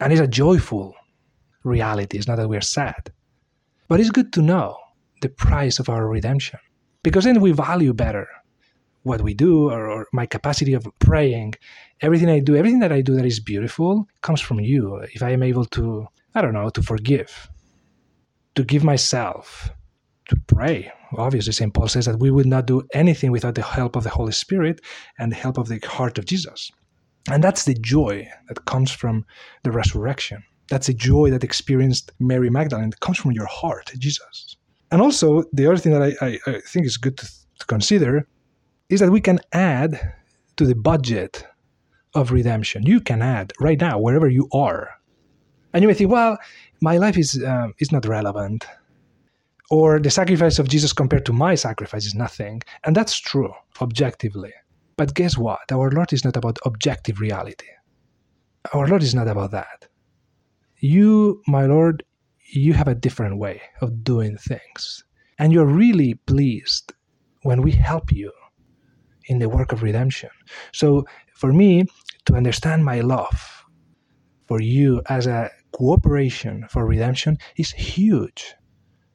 And 0.00 0.12
it's 0.12 0.20
a 0.20 0.26
joyful 0.26 0.94
reality. 1.62 2.18
It's 2.18 2.28
not 2.28 2.36
that 2.36 2.48
we're 2.48 2.60
sad. 2.60 3.12
But 3.88 4.00
it's 4.00 4.10
good 4.10 4.32
to 4.34 4.42
know 4.42 4.76
the 5.20 5.28
price 5.28 5.78
of 5.78 5.88
our 5.88 6.06
redemption 6.06 6.58
because 7.02 7.24
then 7.24 7.40
we 7.40 7.52
value 7.52 7.92
better 7.92 8.28
what 9.04 9.20
we 9.20 9.34
do 9.34 9.70
or, 9.70 9.88
or, 9.88 10.06
my 10.12 10.26
capacity 10.26 10.72
of 10.72 10.86
praying, 10.98 11.54
everything 12.00 12.28
I 12.28 12.40
do, 12.40 12.56
everything 12.56 12.80
that 12.80 12.92
I 12.92 13.02
do 13.02 13.14
that 13.14 13.26
is 13.26 13.38
beautiful 13.38 14.08
comes 14.22 14.40
from 14.40 14.60
you. 14.60 14.96
If 15.12 15.22
I 15.22 15.30
am 15.30 15.42
able 15.42 15.66
to, 15.66 16.06
I 16.34 16.40
don't 16.40 16.54
know, 16.54 16.70
to 16.70 16.82
forgive, 16.82 17.50
to 18.54 18.64
give 18.64 18.82
myself, 18.82 19.70
to 20.28 20.36
pray. 20.46 20.90
Obviously, 21.16 21.52
St. 21.52 21.72
Paul 21.72 21.88
says 21.88 22.06
that 22.06 22.18
we 22.18 22.30
would 22.30 22.46
not 22.46 22.66
do 22.66 22.82
anything 22.94 23.30
without 23.30 23.54
the 23.54 23.62
help 23.62 23.94
of 23.94 24.04
the 24.04 24.10
Holy 24.10 24.32
Spirit 24.32 24.80
and 25.18 25.30
the 25.30 25.36
help 25.36 25.58
of 25.58 25.68
the 25.68 25.78
heart 25.86 26.16
of 26.16 26.24
Jesus. 26.24 26.72
And 27.30 27.42
that's 27.42 27.64
the 27.64 27.74
joy 27.74 28.28
that 28.48 28.64
comes 28.66 28.90
from 28.90 29.24
the 29.62 29.72
resurrection. 29.72 30.42
That's 30.68 30.86
the 30.86 30.94
joy 30.94 31.30
that 31.30 31.44
experienced 31.44 32.12
Mary 32.18 32.50
Magdalene. 32.50 32.88
It 32.88 33.00
comes 33.00 33.18
from 33.18 33.32
your 33.32 33.46
heart, 33.46 33.92
Jesus. 33.98 34.56
And 34.90 35.00
also, 35.00 35.44
the 35.52 35.66
other 35.66 35.76
thing 35.76 35.92
that 35.92 36.02
I, 36.02 36.26
I, 36.26 36.38
I 36.46 36.60
think 36.60 36.86
is 36.86 36.96
good 36.96 37.16
to, 37.18 37.26
to 37.26 37.66
consider 37.66 38.26
is 38.88 39.00
that 39.00 39.10
we 39.10 39.20
can 39.20 39.40
add 39.52 40.14
to 40.56 40.66
the 40.66 40.74
budget 40.74 41.46
of 42.14 42.30
redemption. 42.30 42.84
You 42.86 43.00
can 43.00 43.22
add 43.22 43.52
right 43.60 43.80
now, 43.80 43.98
wherever 43.98 44.28
you 44.28 44.48
are. 44.52 44.90
And 45.72 45.82
you 45.82 45.88
may 45.88 45.94
think, 45.94 46.10
well, 46.10 46.38
my 46.80 46.98
life 46.98 47.18
is, 47.18 47.42
um, 47.44 47.74
is 47.78 47.90
not 47.90 48.06
relevant. 48.06 48.66
Or 49.70 49.98
the 49.98 50.10
sacrifice 50.10 50.58
of 50.58 50.68
Jesus 50.68 50.92
compared 50.92 51.26
to 51.26 51.32
my 51.32 51.54
sacrifice 51.54 52.04
is 52.04 52.14
nothing. 52.14 52.62
And 52.84 52.94
that's 52.94 53.18
true, 53.18 53.52
objectively. 53.80 54.52
But 54.96 55.14
guess 55.14 55.36
what? 55.36 55.70
Our 55.72 55.90
Lord 55.90 56.12
is 56.12 56.24
not 56.24 56.36
about 56.36 56.58
objective 56.64 57.20
reality. 57.20 57.66
Our 58.72 58.86
Lord 58.86 59.02
is 59.02 59.14
not 59.14 59.28
about 59.28 59.50
that. 59.50 59.88
You, 60.78 61.42
my 61.46 61.66
Lord, 61.66 62.04
you 62.52 62.72
have 62.74 62.88
a 62.88 62.94
different 62.94 63.38
way 63.38 63.62
of 63.80 64.04
doing 64.04 64.36
things. 64.36 65.04
And 65.38 65.52
you're 65.52 65.66
really 65.66 66.14
pleased 66.14 66.92
when 67.42 67.62
we 67.62 67.72
help 67.72 68.12
you 68.12 68.32
in 69.26 69.38
the 69.38 69.48
work 69.48 69.72
of 69.72 69.82
redemption. 69.82 70.30
So, 70.72 71.04
for 71.34 71.52
me, 71.52 71.86
to 72.26 72.34
understand 72.34 72.84
my 72.84 73.00
love 73.00 73.64
for 74.46 74.60
you 74.60 75.02
as 75.08 75.26
a 75.26 75.50
cooperation 75.72 76.66
for 76.68 76.86
redemption 76.86 77.38
is 77.56 77.72
huge 77.72 78.54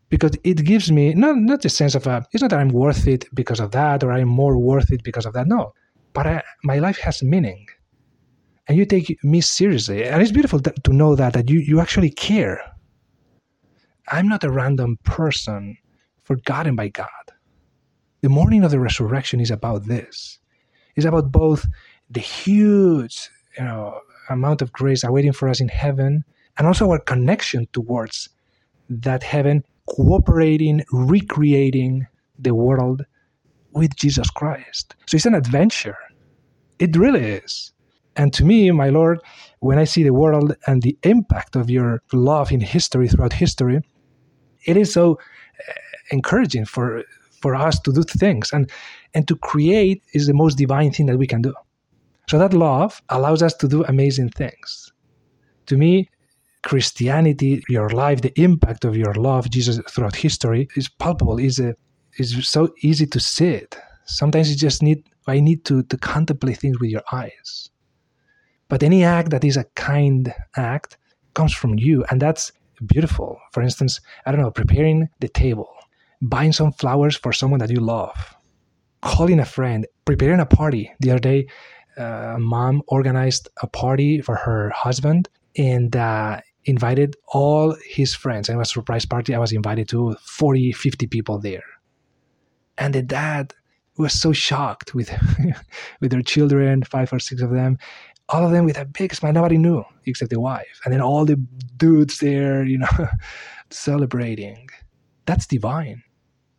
because 0.09 0.31
it 0.43 0.65
gives 0.65 0.91
me 0.91 1.13
not, 1.13 1.37
not 1.37 1.61
the 1.61 1.69
sense 1.69 1.95
of 1.95 2.07
a, 2.07 2.25
it's 2.31 2.41
not 2.41 2.49
that 2.49 2.59
I'm 2.59 2.69
worth 2.69 3.07
it 3.07 3.25
because 3.33 3.59
of 3.59 3.71
that 3.71 4.03
or 4.03 4.11
I'm 4.11 4.27
more 4.27 4.57
worth 4.57 4.91
it 4.91 5.03
because 5.03 5.25
of 5.25 5.33
that. 5.33 5.47
No, 5.47 5.73
but 6.13 6.27
I, 6.27 6.43
my 6.63 6.79
life 6.79 6.97
has 6.99 7.23
meaning. 7.23 7.67
And 8.67 8.77
you 8.77 8.85
take 8.85 9.17
me 9.23 9.41
seriously. 9.41 10.05
And 10.05 10.21
it's 10.21 10.31
beautiful 10.31 10.59
to, 10.59 10.73
to 10.83 10.93
know 10.93 11.15
that, 11.15 11.33
that 11.33 11.49
you, 11.49 11.59
you 11.59 11.79
actually 11.79 12.11
care. 12.11 12.61
I'm 14.07 14.27
not 14.27 14.43
a 14.43 14.51
random 14.51 14.97
person 15.03 15.77
forgotten 16.23 16.75
by 16.75 16.89
God. 16.89 17.07
The 18.21 18.29
morning 18.29 18.63
of 18.63 18.71
the 18.71 18.79
resurrection 18.79 19.39
is 19.39 19.51
about 19.51 19.85
this. 19.85 20.39
It's 20.95 21.05
about 21.05 21.31
both 21.31 21.65
the 22.09 22.19
huge, 22.19 23.29
you 23.57 23.63
know, 23.63 24.01
amount 24.29 24.61
of 24.61 24.71
grace 24.71 25.03
awaiting 25.03 25.31
for 25.31 25.47
us 25.49 25.61
in 25.61 25.67
heaven 25.67 26.23
and 26.57 26.67
also 26.67 26.89
our 26.91 26.99
connection 26.99 27.67
towards 27.73 28.29
that 28.89 29.23
heaven 29.23 29.63
cooperating, 29.95 30.83
recreating 30.91 32.07
the 32.37 32.55
world 32.55 33.05
with 33.73 33.95
Jesus 33.95 34.29
Christ. 34.29 34.95
So 35.07 35.15
it's 35.15 35.25
an 35.25 35.35
adventure. 35.35 35.97
It 36.79 36.95
really 36.95 37.23
is. 37.23 37.73
And 38.15 38.33
to 38.33 38.43
me, 38.43 38.69
my 38.71 38.89
Lord, 38.89 39.21
when 39.59 39.77
I 39.77 39.85
see 39.85 40.03
the 40.03 40.13
world 40.13 40.55
and 40.67 40.81
the 40.81 40.97
impact 41.03 41.55
of 41.55 41.69
your 41.69 42.01
love 42.11 42.51
in 42.51 42.59
history 42.59 43.07
throughout 43.07 43.33
history, 43.33 43.81
it 44.65 44.75
is 44.75 44.91
so 44.91 45.13
uh, 45.13 45.73
encouraging 46.11 46.65
for 46.65 47.03
for 47.41 47.55
us 47.55 47.79
to 47.79 47.93
do 47.93 48.03
things 48.03 48.51
and 48.51 48.69
and 49.13 49.25
to 49.27 49.35
create 49.37 50.03
is 50.13 50.27
the 50.27 50.33
most 50.33 50.57
divine 50.57 50.91
thing 50.91 51.05
that 51.05 51.17
we 51.17 51.27
can 51.27 51.41
do. 51.41 51.53
So 52.29 52.37
that 52.37 52.53
love 52.53 53.01
allows 53.09 53.41
us 53.41 53.53
to 53.55 53.67
do 53.67 53.83
amazing 53.85 54.29
things. 54.29 54.91
To 55.67 55.77
me, 55.77 56.09
Christianity, 56.63 57.63
your 57.69 57.89
life, 57.89 58.21
the 58.21 58.37
impact 58.39 58.83
of 58.85 58.97
your 58.97 59.13
love, 59.13 59.49
Jesus, 59.49 59.79
throughout 59.89 60.15
history 60.15 60.67
is 60.75 60.89
palpable. 60.89 61.39
is 61.39 61.59
a 61.59 61.75
is 62.17 62.47
so 62.47 62.73
easy 62.81 63.05
to 63.07 63.19
see 63.19 63.47
it. 63.47 63.77
Sometimes 64.05 64.49
you 64.49 64.57
just 64.57 64.83
need 64.83 65.03
I 65.27 65.39
need 65.39 65.63
to 65.65 65.83
to 65.83 65.97
contemplate 65.97 66.57
things 66.57 66.79
with 66.79 66.89
your 66.89 67.03
eyes. 67.11 67.69
But 68.67 68.83
any 68.83 69.03
act 69.03 69.31
that 69.31 69.43
is 69.43 69.57
a 69.57 69.63
kind 69.75 70.33
act 70.55 70.97
comes 71.33 71.53
from 71.53 71.79
you, 71.79 72.03
and 72.09 72.21
that's 72.21 72.51
beautiful. 72.85 73.39
For 73.51 73.61
instance, 73.63 73.99
I 74.25 74.31
don't 74.31 74.41
know, 74.41 74.51
preparing 74.51 75.09
the 75.19 75.29
table, 75.29 75.69
buying 76.21 76.53
some 76.53 76.73
flowers 76.73 77.15
for 77.15 77.33
someone 77.33 77.59
that 77.59 77.71
you 77.71 77.79
love, 77.79 78.35
calling 79.01 79.39
a 79.39 79.45
friend, 79.45 79.87
preparing 80.05 80.39
a 80.39 80.45
party. 80.45 80.91
The 80.99 81.11
other 81.11 81.19
day, 81.19 81.47
uh, 81.97 82.37
mom 82.39 82.83
organized 82.87 83.49
a 83.61 83.67
party 83.67 84.21
for 84.21 84.35
her 84.35 84.69
husband, 84.71 85.29
and 85.57 85.95
uh, 85.95 86.41
invited 86.69 87.15
all 87.27 87.75
his 87.85 88.13
friends. 88.13 88.49
And 88.49 88.55
it 88.55 88.59
was 88.59 88.69
a 88.69 88.73
surprise 88.73 89.05
party. 89.05 89.33
I 89.33 89.39
was 89.39 89.51
invited 89.51 89.89
to 89.89 90.15
40, 90.21 90.71
50 90.71 91.07
people 91.07 91.39
there. 91.39 91.63
And 92.77 92.93
the 92.93 93.01
dad 93.01 93.53
was 93.97 94.13
so 94.13 94.31
shocked 94.31 94.95
with 94.95 95.11
with 95.99 96.11
their 96.11 96.21
children, 96.21 96.83
five 96.83 97.11
or 97.11 97.19
six 97.19 97.41
of 97.41 97.51
them, 97.51 97.77
all 98.29 98.45
of 98.45 98.51
them 98.51 98.65
with 98.65 98.77
a 98.77 98.85
big 98.85 99.13
smile. 99.13 99.33
Nobody 99.33 99.57
knew 99.57 99.83
except 100.05 100.31
the 100.31 100.39
wife. 100.39 100.79
And 100.85 100.93
then 100.93 101.01
all 101.01 101.25
the 101.25 101.35
dudes 101.77 102.19
there, 102.19 102.63
you 102.63 102.77
know, 102.77 103.07
celebrating. 103.69 104.69
That's 105.25 105.45
divine. 105.45 106.03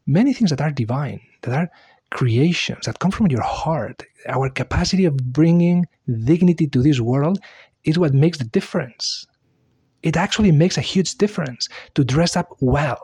Many 0.07 0.33
things 0.33 0.51
that 0.51 0.61
are 0.61 0.70
divine, 0.70 1.20
that 1.42 1.55
are 1.55 1.70
creations, 2.11 2.87
that 2.87 2.99
come 2.99 3.11
from 3.11 3.29
your 3.29 3.42
heart. 3.42 4.03
Our 4.29 4.51
capacity 4.51 5.05
of 5.05 5.16
bringing 5.16 5.87
dignity 6.25 6.66
to 6.68 6.83
this 6.83 7.01
world 7.01 7.38
is 7.85 7.99
what 7.99 8.12
makes 8.12 8.38
the 8.38 8.44
difference 8.44 9.27
it 10.02 10.16
actually 10.16 10.52
makes 10.52 10.76
a 10.76 10.80
huge 10.80 11.16
difference 11.16 11.68
to 11.94 12.04
dress 12.04 12.36
up 12.36 12.48
well. 12.60 13.00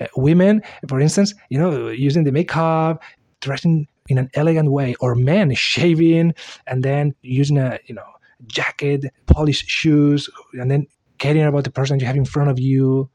Uh, 0.00 0.06
women, 0.16 0.62
for 0.88 1.00
instance, 1.00 1.34
you 1.50 1.58
know, 1.58 1.88
using 1.88 2.24
the 2.24 2.32
makeup, 2.32 3.02
dressing 3.40 3.86
in 4.08 4.18
an 4.18 4.30
elegant 4.34 4.70
way, 4.70 4.94
or 5.00 5.14
men 5.14 5.54
shaving 5.54 6.34
and 6.66 6.82
then 6.82 7.14
using 7.22 7.58
a 7.58 7.78
you 7.86 7.94
know 7.94 8.04
jacket, 8.46 9.04
polished 9.26 9.68
shoes, 9.68 10.28
and 10.54 10.70
then 10.70 10.86
caring 11.18 11.42
about 11.42 11.64
the 11.64 11.70
person 11.70 12.00
you 12.00 12.06
have 12.06 12.16
in 12.16 12.24
front 12.24 12.50
of 12.50 12.58
you, 12.58 13.08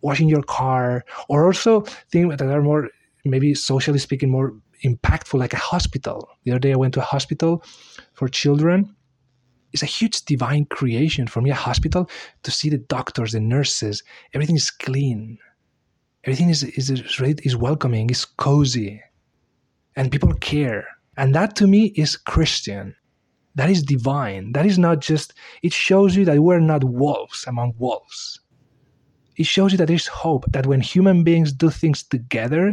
washing 0.00 0.28
your 0.28 0.42
car, 0.42 1.04
or 1.28 1.46
also 1.46 1.82
things 2.10 2.36
that 2.36 2.42
are 2.42 2.62
more 2.62 2.88
maybe 3.24 3.54
socially 3.54 3.98
speaking 3.98 4.30
more 4.30 4.54
impactful, 4.84 5.38
like 5.38 5.52
a 5.52 5.58
hospital. 5.58 6.28
The 6.44 6.52
other 6.52 6.58
day 6.58 6.72
I 6.72 6.76
went 6.76 6.94
to 6.94 7.00
a 7.00 7.04
hospital 7.04 7.62
for 8.14 8.28
children 8.28 8.94
it's 9.72 9.82
a 9.82 9.86
huge 9.86 10.24
divine 10.24 10.66
creation 10.66 11.26
for 11.26 11.40
me, 11.40 11.50
a 11.50 11.54
hospital, 11.54 12.08
to 12.42 12.50
see 12.50 12.68
the 12.68 12.78
doctors, 12.78 13.32
the 13.32 13.40
nurses, 13.40 14.02
everything 14.34 14.56
is 14.56 14.70
clean. 14.70 15.38
Everything 16.24 16.50
is, 16.50 16.62
is, 16.62 16.90
is 16.90 17.56
welcoming, 17.56 18.08
is 18.10 18.24
cozy, 18.24 19.02
and 19.96 20.12
people 20.12 20.32
care. 20.34 20.86
And 21.16 21.34
that 21.34 21.56
to 21.56 21.66
me 21.66 21.86
is 21.96 22.16
Christian. 22.16 22.94
That 23.54 23.70
is 23.70 23.82
divine. 23.82 24.52
That 24.52 24.64
is 24.64 24.78
not 24.78 25.00
just, 25.00 25.34
it 25.62 25.72
shows 25.72 26.16
you 26.16 26.24
that 26.24 26.38
we're 26.38 26.60
not 26.60 26.84
wolves 26.84 27.44
among 27.46 27.74
wolves. 27.78 28.40
It 29.36 29.46
shows 29.46 29.72
you 29.72 29.78
that 29.78 29.88
there's 29.88 30.06
hope, 30.06 30.44
that 30.52 30.66
when 30.66 30.80
human 30.80 31.24
beings 31.24 31.52
do 31.52 31.70
things 31.70 32.02
together, 32.02 32.72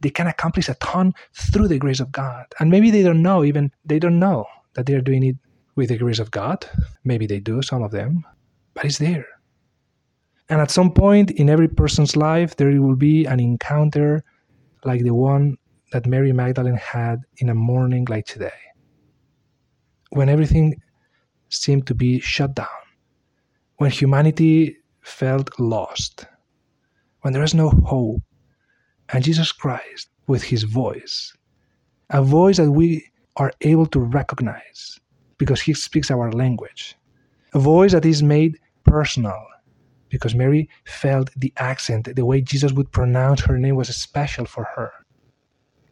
they 0.00 0.10
can 0.10 0.26
accomplish 0.26 0.68
a 0.68 0.74
ton 0.74 1.14
through 1.34 1.68
the 1.68 1.78
grace 1.78 2.00
of 2.00 2.12
God. 2.12 2.46
And 2.58 2.70
maybe 2.70 2.90
they 2.90 3.02
don't 3.02 3.22
know, 3.22 3.44
even 3.44 3.72
they 3.84 3.98
don't 3.98 4.18
know 4.18 4.44
that 4.74 4.86
they're 4.86 5.00
doing 5.00 5.24
it 5.24 5.36
with 5.76 5.88
the 5.88 5.98
grace 5.98 6.18
of 6.18 6.30
God. 6.30 6.66
Maybe 7.04 7.26
they 7.26 7.40
do, 7.40 7.62
some 7.62 7.82
of 7.82 7.90
them, 7.90 8.24
but 8.74 8.84
it's 8.84 8.98
there. 8.98 9.26
And 10.48 10.60
at 10.60 10.70
some 10.70 10.92
point 10.92 11.30
in 11.32 11.48
every 11.48 11.68
person's 11.68 12.16
life, 12.16 12.56
there 12.56 12.80
will 12.80 12.96
be 12.96 13.24
an 13.24 13.40
encounter 13.40 14.24
like 14.84 15.02
the 15.02 15.14
one 15.14 15.56
that 15.92 16.06
Mary 16.06 16.32
Magdalene 16.32 16.74
had 16.74 17.20
in 17.38 17.48
a 17.48 17.54
morning 17.54 18.06
like 18.08 18.26
today, 18.26 18.60
when 20.10 20.28
everything 20.28 20.80
seemed 21.48 21.86
to 21.86 21.94
be 21.94 22.20
shut 22.20 22.54
down, 22.54 22.68
when 23.76 23.90
humanity 23.90 24.76
felt 25.02 25.50
lost, 25.58 26.26
when 27.22 27.32
there 27.32 27.42
was 27.42 27.54
no 27.54 27.70
hope, 27.70 28.22
and 29.12 29.24
Jesus 29.24 29.50
Christ, 29.50 30.08
with 30.28 30.44
his 30.44 30.62
voice, 30.62 31.36
a 32.10 32.22
voice 32.22 32.58
that 32.58 32.70
we 32.70 33.04
are 33.36 33.52
able 33.62 33.86
to 33.86 34.00
recognize, 34.00 34.99
because 35.40 35.62
he 35.62 35.72
speaks 35.72 36.10
our 36.10 36.30
language. 36.30 36.96
A 37.54 37.58
voice 37.58 37.92
that 37.92 38.04
is 38.04 38.22
made 38.22 38.60
personal 38.84 39.40
because 40.10 40.34
Mary 40.34 40.68
felt 40.84 41.30
the 41.34 41.52
accent, 41.56 42.14
the 42.14 42.26
way 42.26 42.42
Jesus 42.42 42.72
would 42.72 42.92
pronounce 42.92 43.40
her 43.40 43.56
name 43.56 43.76
was 43.76 43.88
special 43.96 44.44
for 44.44 44.64
her. 44.76 44.90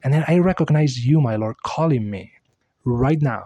And 0.04 0.12
then 0.12 0.24
I 0.28 0.38
recognize 0.38 1.06
you, 1.06 1.20
my 1.20 1.36
Lord, 1.36 1.56
calling 1.64 2.10
me 2.10 2.32
right 2.84 3.20
now, 3.22 3.44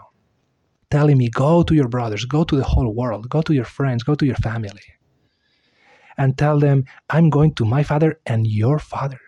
telling 0.91 1.19
me, 1.19 1.29
go 1.29 1.63
to 1.63 1.75
your 1.75 1.89
brothers, 1.89 2.25
go 2.25 2.43
to 2.43 2.57
the 2.57 2.65
whole 2.65 2.93
world, 2.93 3.29
go 3.29 3.43
to 3.43 3.55
your 3.55 3.65
friends, 3.65 4.03
go 4.03 4.15
to 4.17 4.27
your 4.27 4.37
family, 4.37 4.89
and 6.19 6.37
tell 6.37 6.59
them, 6.59 6.85
I'm 7.11 7.31
going 7.31 7.55
to 7.55 7.65
my 7.65 7.83
Father 7.85 8.21
and 8.27 8.47
your 8.47 8.79
Father, 8.79 9.21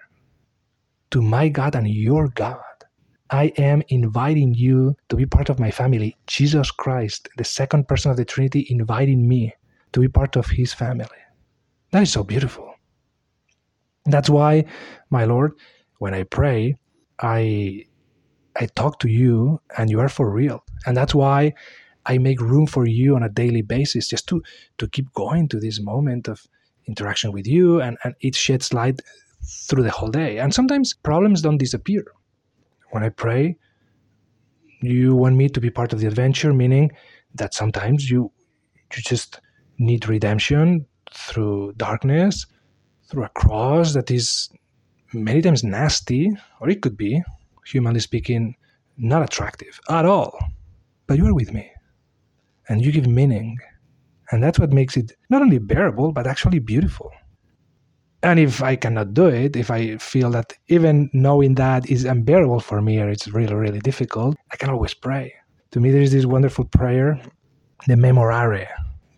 to 1.12 1.22
my 1.22 1.48
God 1.48 1.76
and 1.76 1.88
your 1.88 2.28
God. 2.28 2.73
I 3.35 3.47
am 3.59 3.83
inviting 3.88 4.55
you 4.55 4.94
to 5.09 5.16
be 5.16 5.27
part 5.27 5.49
of 5.49 5.59
my 5.59 5.73
family. 5.73 6.16
Jesus 6.29 6.70
Christ, 6.70 7.29
the 7.37 7.42
second 7.42 7.88
person 7.88 8.12
of 8.12 8.16
the 8.16 8.25
Trinity, 8.25 8.64
inviting 8.70 9.27
me 9.27 9.53
to 9.92 9.99
be 9.99 10.07
part 10.07 10.37
of 10.37 10.47
his 10.47 10.73
family. 10.73 11.20
That 11.90 12.05
is 12.05 12.12
so 12.12 12.23
beautiful. 12.23 12.73
That's 14.07 14.31
why, 14.31 14.66
my 15.11 15.25
Lord, 15.25 15.55
when 15.99 16.14
I 16.14 16.23
pray, 16.23 16.77
I 17.18 17.87
I 18.61 18.66
talk 18.66 19.01
to 19.01 19.09
you 19.09 19.61
and 19.77 19.90
you 19.90 19.99
are 19.99 20.09
for 20.09 20.31
real. 20.31 20.62
And 20.87 20.97
that's 20.97 21.14
why 21.14 21.55
I 22.07 22.18
make 22.18 22.40
room 22.40 22.68
for 22.68 22.87
you 22.87 23.16
on 23.16 23.25
a 23.25 23.35
daily 23.42 23.62
basis 23.62 24.07
just 24.07 24.29
to 24.29 24.44
to 24.79 24.87
keep 24.87 25.12
going 25.12 25.49
to 25.49 25.59
this 25.59 25.81
moment 25.81 26.29
of 26.29 26.47
interaction 26.87 27.33
with 27.33 27.49
you 27.49 27.81
and, 27.81 27.99
and 28.05 28.14
it 28.20 28.37
sheds 28.37 28.73
light 28.73 29.01
through 29.68 29.83
the 29.83 29.97
whole 29.99 30.12
day. 30.23 30.38
And 30.38 30.55
sometimes 30.55 30.94
problems 30.94 31.42
don't 31.42 31.59
disappear. 31.59 32.05
When 32.94 33.02
I 33.02 33.09
pray, 33.09 33.57
you 34.80 35.16
want 35.16 35.35
me 35.35 35.48
to 35.48 35.61
be 35.61 35.68
part 35.68 35.92
of 35.92 35.98
the 35.98 36.07
adventure, 36.07 36.52
meaning 36.54 36.92
that 37.35 37.52
sometimes 37.52 38.09
you 38.09 38.30
you 38.94 39.02
just 39.02 39.40
need 39.78 40.09
redemption 40.09 40.87
through 41.11 41.72
darkness, 41.76 42.46
through 43.09 43.24
a 43.24 43.30
cross 43.30 43.94
that 43.94 44.12
is 44.12 44.48
many 45.12 45.42
times 45.42 45.64
nasty, 45.64 46.30
or 46.61 46.68
it 46.70 46.83
could 46.83 46.96
be, 46.96 47.20
humanly 47.66 47.98
speaking, 47.98 48.54
not 48.96 49.24
attractive 49.24 49.80
at 49.90 50.04
all. 50.04 50.38
But 51.09 51.18
you 51.18 51.26
are 51.26 51.35
with 51.35 51.52
me 51.52 51.72
and 52.68 52.80
you 52.80 52.92
give 52.92 53.09
meaning. 53.09 53.59
And 54.30 54.40
that's 54.40 54.61
what 54.61 54.72
makes 54.72 54.96
it 54.96 55.11
not 55.30 55.42
only 55.42 55.59
bearable, 55.59 56.12
but 56.12 56.28
actually 56.28 56.61
beautiful. 56.61 57.11
And 58.24 58.40
if 58.40 58.62
I 58.62 58.74
cannot 58.74 59.12
do 59.12 59.26
it, 59.26 59.54
if 59.54 59.70
I 59.70 59.98
feel 59.98 60.30
that 60.30 60.54
even 60.68 61.10
knowing 61.12 61.56
that 61.56 61.90
is 61.90 62.06
unbearable 62.06 62.60
for 62.60 62.80
me 62.80 62.98
or 62.98 63.10
it's 63.10 63.28
really, 63.28 63.54
really 63.54 63.80
difficult, 63.80 64.34
I 64.50 64.56
can 64.56 64.70
always 64.70 64.94
pray. 64.94 65.34
To 65.72 65.80
me, 65.80 65.90
there 65.90 66.00
is 66.00 66.12
this 66.12 66.24
wonderful 66.24 66.64
prayer, 66.64 67.20
the 67.87 67.96
Memorare, 67.96 68.66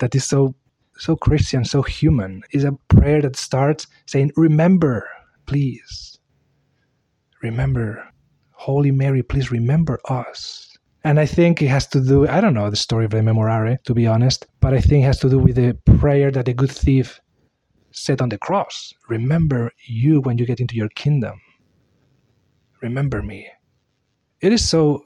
that 0.00 0.16
is 0.16 0.24
so 0.24 0.56
so 0.98 1.14
Christian, 1.14 1.64
so 1.64 1.82
human. 1.82 2.42
Is 2.50 2.64
a 2.64 2.72
prayer 2.88 3.22
that 3.22 3.36
starts 3.36 3.86
saying, 4.06 4.32
Remember, 4.36 5.08
please. 5.46 6.18
Remember. 7.42 8.04
Holy 8.52 8.90
Mary, 8.90 9.22
please 9.22 9.52
remember 9.52 10.00
us. 10.08 10.76
And 11.04 11.20
I 11.20 11.26
think 11.26 11.62
it 11.62 11.68
has 11.68 11.86
to 11.88 12.00
do, 12.00 12.26
I 12.26 12.40
don't 12.40 12.54
know 12.54 12.70
the 12.70 12.76
story 12.76 13.04
of 13.04 13.12
the 13.12 13.18
Memorare, 13.18 13.80
to 13.84 13.94
be 13.94 14.08
honest, 14.08 14.46
but 14.60 14.74
I 14.74 14.80
think 14.80 15.04
it 15.04 15.06
has 15.06 15.20
to 15.20 15.30
do 15.30 15.38
with 15.38 15.54
the 15.54 15.78
prayer 15.98 16.32
that 16.32 16.46
the 16.46 16.54
good 16.54 16.72
thief 16.72 17.20
said 17.96 18.20
on 18.20 18.28
the 18.28 18.38
cross 18.38 18.92
Remember 19.08 19.72
you 19.86 20.20
when 20.20 20.38
you 20.38 20.46
get 20.46 20.60
into 20.60 20.76
your 20.76 20.90
kingdom. 20.90 21.40
Remember 22.82 23.22
me. 23.22 23.48
It 24.40 24.52
is 24.52 24.68
so 24.68 25.02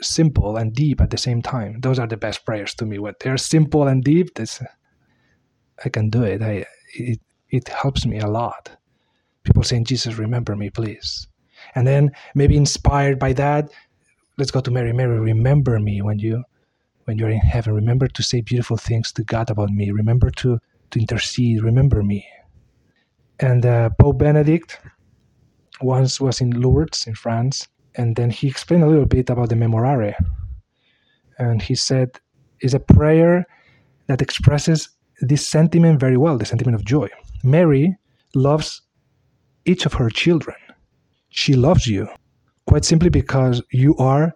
simple 0.00 0.56
and 0.56 0.74
deep 0.74 1.00
at 1.00 1.10
the 1.10 1.18
same 1.18 1.42
time. 1.42 1.80
Those 1.80 1.98
are 1.98 2.06
the 2.06 2.16
best 2.16 2.44
prayers 2.44 2.74
to 2.74 2.86
me. 2.86 2.98
When 2.98 3.14
they're 3.20 3.36
simple 3.36 3.86
and 3.86 4.02
deep, 4.02 4.34
this 4.34 4.62
I 5.84 5.88
can 5.88 6.10
do 6.10 6.22
it. 6.22 6.42
I 6.42 6.64
it 6.94 7.20
it 7.50 7.68
helps 7.68 8.06
me 8.06 8.18
a 8.18 8.26
lot. 8.26 8.70
People 9.44 9.62
saying, 9.62 9.84
Jesus, 9.84 10.16
remember 10.16 10.56
me, 10.56 10.70
please. 10.70 11.28
And 11.74 11.86
then 11.86 12.12
maybe 12.34 12.56
inspired 12.56 13.18
by 13.18 13.34
that, 13.34 13.70
let's 14.38 14.50
go 14.50 14.60
to 14.60 14.70
Mary. 14.70 14.92
Mary, 14.92 15.18
remember 15.20 15.78
me 15.78 16.00
when 16.00 16.18
you 16.18 16.44
when 17.04 17.18
you're 17.18 17.30
in 17.30 17.40
heaven. 17.40 17.74
Remember 17.74 18.08
to 18.08 18.22
say 18.22 18.40
beautiful 18.40 18.76
things 18.76 19.12
to 19.12 19.24
God 19.24 19.50
about 19.50 19.70
me. 19.70 19.90
Remember 19.90 20.30
to 20.30 20.58
to 20.92 21.00
intercede. 21.00 21.62
Remember 21.62 22.02
me. 22.02 22.26
And 23.40 23.66
uh, 23.66 23.90
Pope 23.98 24.18
Benedict 24.18 24.78
once 25.80 26.20
was 26.20 26.40
in 26.40 26.50
Lourdes 26.50 27.06
in 27.06 27.14
France, 27.14 27.66
and 27.96 28.14
then 28.16 28.30
he 28.30 28.46
explained 28.46 28.84
a 28.84 28.88
little 28.88 29.06
bit 29.06 29.30
about 29.30 29.48
the 29.48 29.56
Memorare. 29.56 30.14
And 31.38 31.60
he 31.60 31.74
said, 31.74 32.20
"Is 32.60 32.74
a 32.74 32.80
prayer 32.80 33.46
that 34.06 34.22
expresses 34.22 34.90
this 35.20 35.46
sentiment 35.46 36.00
very 36.00 36.16
well, 36.16 36.36
the 36.36 36.44
sentiment 36.44 36.74
of 36.74 36.84
joy. 36.84 37.08
Mary 37.42 37.96
loves 38.34 38.82
each 39.64 39.86
of 39.86 39.94
her 39.94 40.10
children. 40.10 40.56
She 41.30 41.54
loves 41.54 41.86
you 41.86 42.08
quite 42.66 42.84
simply 42.84 43.08
because 43.08 43.62
you 43.70 43.96
are 43.96 44.34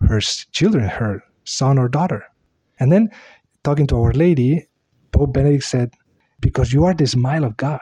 her 0.00 0.20
children, 0.20 0.88
her 0.88 1.22
son 1.44 1.78
or 1.78 1.88
daughter. 1.88 2.24
And 2.80 2.90
then, 2.90 3.10
talking 3.62 3.86
to 3.88 3.96
Our 3.96 4.12
Lady, 4.12 4.66
Pope 5.14 5.32
Benedict 5.32 5.62
said, 5.62 5.94
Because 6.40 6.72
you 6.72 6.84
are 6.84 6.92
the 6.92 7.06
smile 7.06 7.44
of 7.44 7.56
God. 7.56 7.80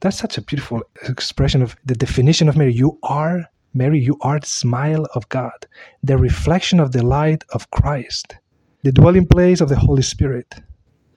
That's 0.00 0.18
such 0.18 0.36
a 0.36 0.42
beautiful 0.42 0.82
expression 1.08 1.62
of 1.62 1.76
the 1.84 1.94
definition 1.94 2.48
of 2.48 2.56
Mary. 2.56 2.74
You 2.74 2.98
are, 3.04 3.44
Mary, 3.72 4.00
you 4.00 4.18
are 4.22 4.40
the 4.40 4.46
smile 4.48 5.06
of 5.14 5.28
God, 5.28 5.66
the 6.02 6.18
reflection 6.18 6.80
of 6.80 6.90
the 6.90 7.06
light 7.06 7.44
of 7.50 7.70
Christ, 7.70 8.34
the 8.82 8.90
dwelling 8.90 9.28
place 9.28 9.60
of 9.60 9.68
the 9.68 9.78
Holy 9.78 10.02
Spirit, 10.02 10.56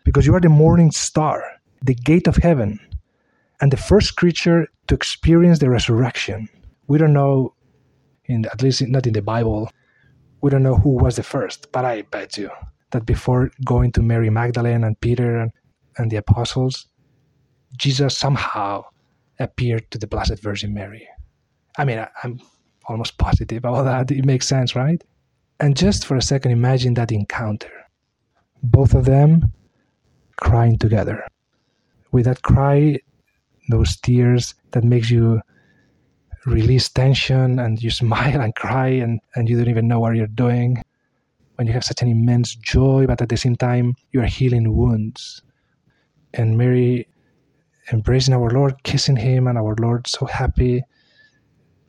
because 0.04 0.28
you 0.28 0.36
are 0.36 0.40
the 0.40 0.50
morning 0.50 0.92
star, 0.92 1.44
the 1.82 1.96
gate 1.96 2.28
of 2.28 2.36
heaven, 2.38 2.80
and 3.60 3.72
the 3.72 3.78
first 3.78 4.16
creature 4.18 4.68
to 4.88 4.94
experience 4.94 5.58
the 5.58 5.70
resurrection. 5.70 6.48
We 6.88 7.00
don't 7.00 7.14
know 7.14 7.56
in 8.26 8.46
at 8.46 8.62
least 8.62 8.88
not 8.88 9.08
in 9.08 9.14
the 9.14 9.24
Bible, 9.24 9.72
we 10.42 10.52
don't 10.52 10.64
know 10.64 10.76
who 10.76 10.92
was 10.92 11.16
the 11.16 11.24
first, 11.24 11.72
but 11.72 11.86
I 11.86 12.04
bet 12.04 12.38
you 12.38 12.52
that 12.92 13.06
before 13.06 13.52
going 13.66 13.92
to 13.94 14.02
Mary 14.02 14.30
Magdalene 14.30 14.84
and 14.84 15.00
Peter 15.00 15.38
and, 15.38 15.52
and 15.98 16.12
the 16.12 16.18
apostles, 16.18 16.88
Jesus 17.78 18.18
somehow 18.18 18.86
appeared 19.40 19.90
to 19.92 19.98
the 19.98 20.08
Blessed 20.08 20.40
Virgin 20.42 20.74
Mary. 20.74 21.08
I 21.78 21.86
mean, 21.86 22.00
I, 22.00 22.10
I'm 22.24 22.40
almost 22.88 23.18
positive 23.18 23.60
about 23.60 23.84
that. 23.84 24.12
It 24.12 24.26
makes 24.26 24.48
sense, 24.48 24.76
right? 24.76 25.04
And 25.60 25.78
just 25.78 26.06
for 26.06 26.16
a 26.16 26.22
second, 26.22 26.52
imagine 26.52 26.94
that 26.96 27.12
encounter. 27.12 27.72
Both 28.64 28.94
of 28.94 29.06
them 29.06 29.54
crying 30.38 30.78
together. 30.78 31.26
With 32.12 32.26
that 32.26 32.42
cry, 32.42 33.00
those 33.70 33.98
tears 33.98 34.56
that 34.72 34.84
makes 34.84 35.10
you 35.10 35.42
release 36.46 36.90
tension 36.90 37.60
and 37.60 37.82
you 37.82 37.92
smile 38.02 38.42
and 38.42 38.56
cry 38.56 38.88
and, 38.88 39.20
and 39.36 39.48
you 39.48 39.58
don't 39.58 39.70
even 39.70 39.88
know 39.88 40.00
what 40.00 40.16
you're 40.16 40.28
doing. 40.28 40.82
When 41.60 41.68
you 41.68 41.74
have 41.74 41.84
such 41.84 42.02
an 42.02 42.08
immense 42.08 42.56
joy, 42.56 43.06
but 43.06 43.22
at 43.22 43.28
the 43.28 43.36
same 43.36 43.58
time, 43.58 43.96
you 44.14 44.22
are 44.22 44.26
healing 44.26 44.78
wounds. 44.78 45.42
And 46.34 46.58
Mary 46.58 47.06
embracing 47.92 48.34
our 48.34 48.50
Lord, 48.50 48.82
kissing 48.84 49.18
him, 49.18 49.46
and 49.46 49.58
our 49.58 49.76
Lord 49.78 50.08
so 50.08 50.26
happy, 50.26 50.84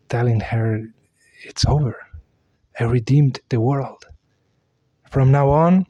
telling 0.08 0.40
her, 0.40 0.82
It's 1.44 1.64
over. 1.66 1.96
I 2.80 2.84
redeemed 2.84 3.38
the 3.48 3.60
world. 3.60 4.06
From 5.08 5.30
now 5.30 5.50
on, 5.50 5.86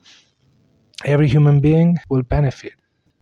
every 1.06 1.28
human 1.28 1.60
being 1.60 1.96
will 2.10 2.22
benefit 2.22 2.74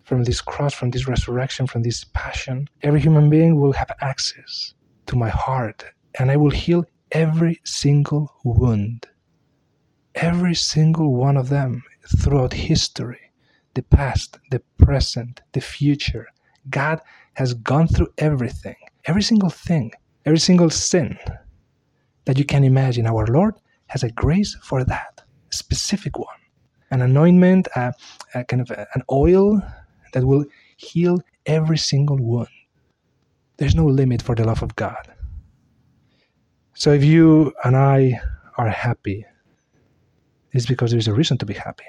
from 0.02 0.24
this 0.24 0.40
cross, 0.40 0.74
from 0.74 0.90
this 0.90 1.06
resurrection, 1.06 1.68
from 1.68 1.82
this 1.84 2.02
passion. 2.14 2.66
Every 2.82 2.98
human 2.98 3.30
being 3.30 3.60
will 3.60 3.74
have 3.74 3.92
access 4.00 4.74
to 5.06 5.14
my 5.14 5.28
heart 5.28 5.84
and 6.18 6.32
I 6.32 6.36
will 6.36 6.50
heal 6.50 6.84
every 7.12 7.60
single 7.62 8.34
wound, 8.42 9.06
every 10.18 10.54
single 10.54 11.14
one 11.14 11.36
of 11.36 11.48
them 11.48 11.84
throughout 12.18 12.52
history, 12.52 13.30
the 13.74 13.82
past, 13.82 14.38
the 14.50 14.60
present, 14.76 15.40
the 15.52 15.60
future. 15.60 16.26
God 16.70 17.00
has 17.34 17.54
gone 17.54 17.86
through 17.86 18.08
everything, 18.18 18.74
every 19.04 19.22
single 19.22 19.50
thing, 19.50 19.92
every 20.26 20.40
single 20.40 20.70
sin 20.70 21.16
that 22.24 22.36
you 22.36 22.44
can 22.44 22.64
imagine. 22.64 23.06
Our 23.06 23.26
Lord 23.26 23.54
has 23.86 24.02
a 24.02 24.10
grace 24.10 24.56
for 24.62 24.84
that, 24.84 25.22
a 25.50 25.54
specific 25.54 26.18
one, 26.18 26.40
an 26.90 27.00
anointment, 27.00 27.68
a, 27.76 27.94
a 28.34 28.44
kind 28.44 28.60
of 28.60 28.70
a, 28.70 28.86
an 28.94 29.02
oil 29.10 29.62
that 30.12 30.24
will 30.24 30.44
heal 30.76 31.20
every 31.46 31.78
single 31.78 32.18
wound. 32.18 32.48
There's 33.56 33.74
no 33.74 33.86
limit 33.86 34.20
for 34.22 34.34
the 34.34 34.44
love 34.44 34.62
of 34.62 34.74
God. 34.74 35.14
So 36.74 36.92
if 36.92 37.04
you 37.04 37.52
and 37.64 37.76
I 37.76 38.20
are 38.56 38.68
happy, 38.68 39.24
it's 40.52 40.66
because 40.66 40.90
there 40.90 40.98
is 40.98 41.08
a 41.08 41.14
reason 41.14 41.38
to 41.38 41.46
be 41.46 41.54
happy. 41.54 41.84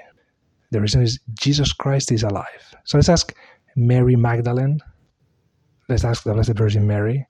The 0.71 0.81
reason 0.81 1.01
is 1.01 1.19
Jesus 1.33 1.73
Christ 1.73 2.11
is 2.11 2.23
alive. 2.23 2.75
So 2.83 2.97
let's 2.97 3.09
ask 3.09 3.33
Mary 3.75 4.15
Magdalene, 4.15 4.79
let's 5.87 6.03
ask 6.03 6.23
the 6.23 6.33
Blessed 6.33 6.53
Virgin 6.53 6.85
Mary 6.85 7.25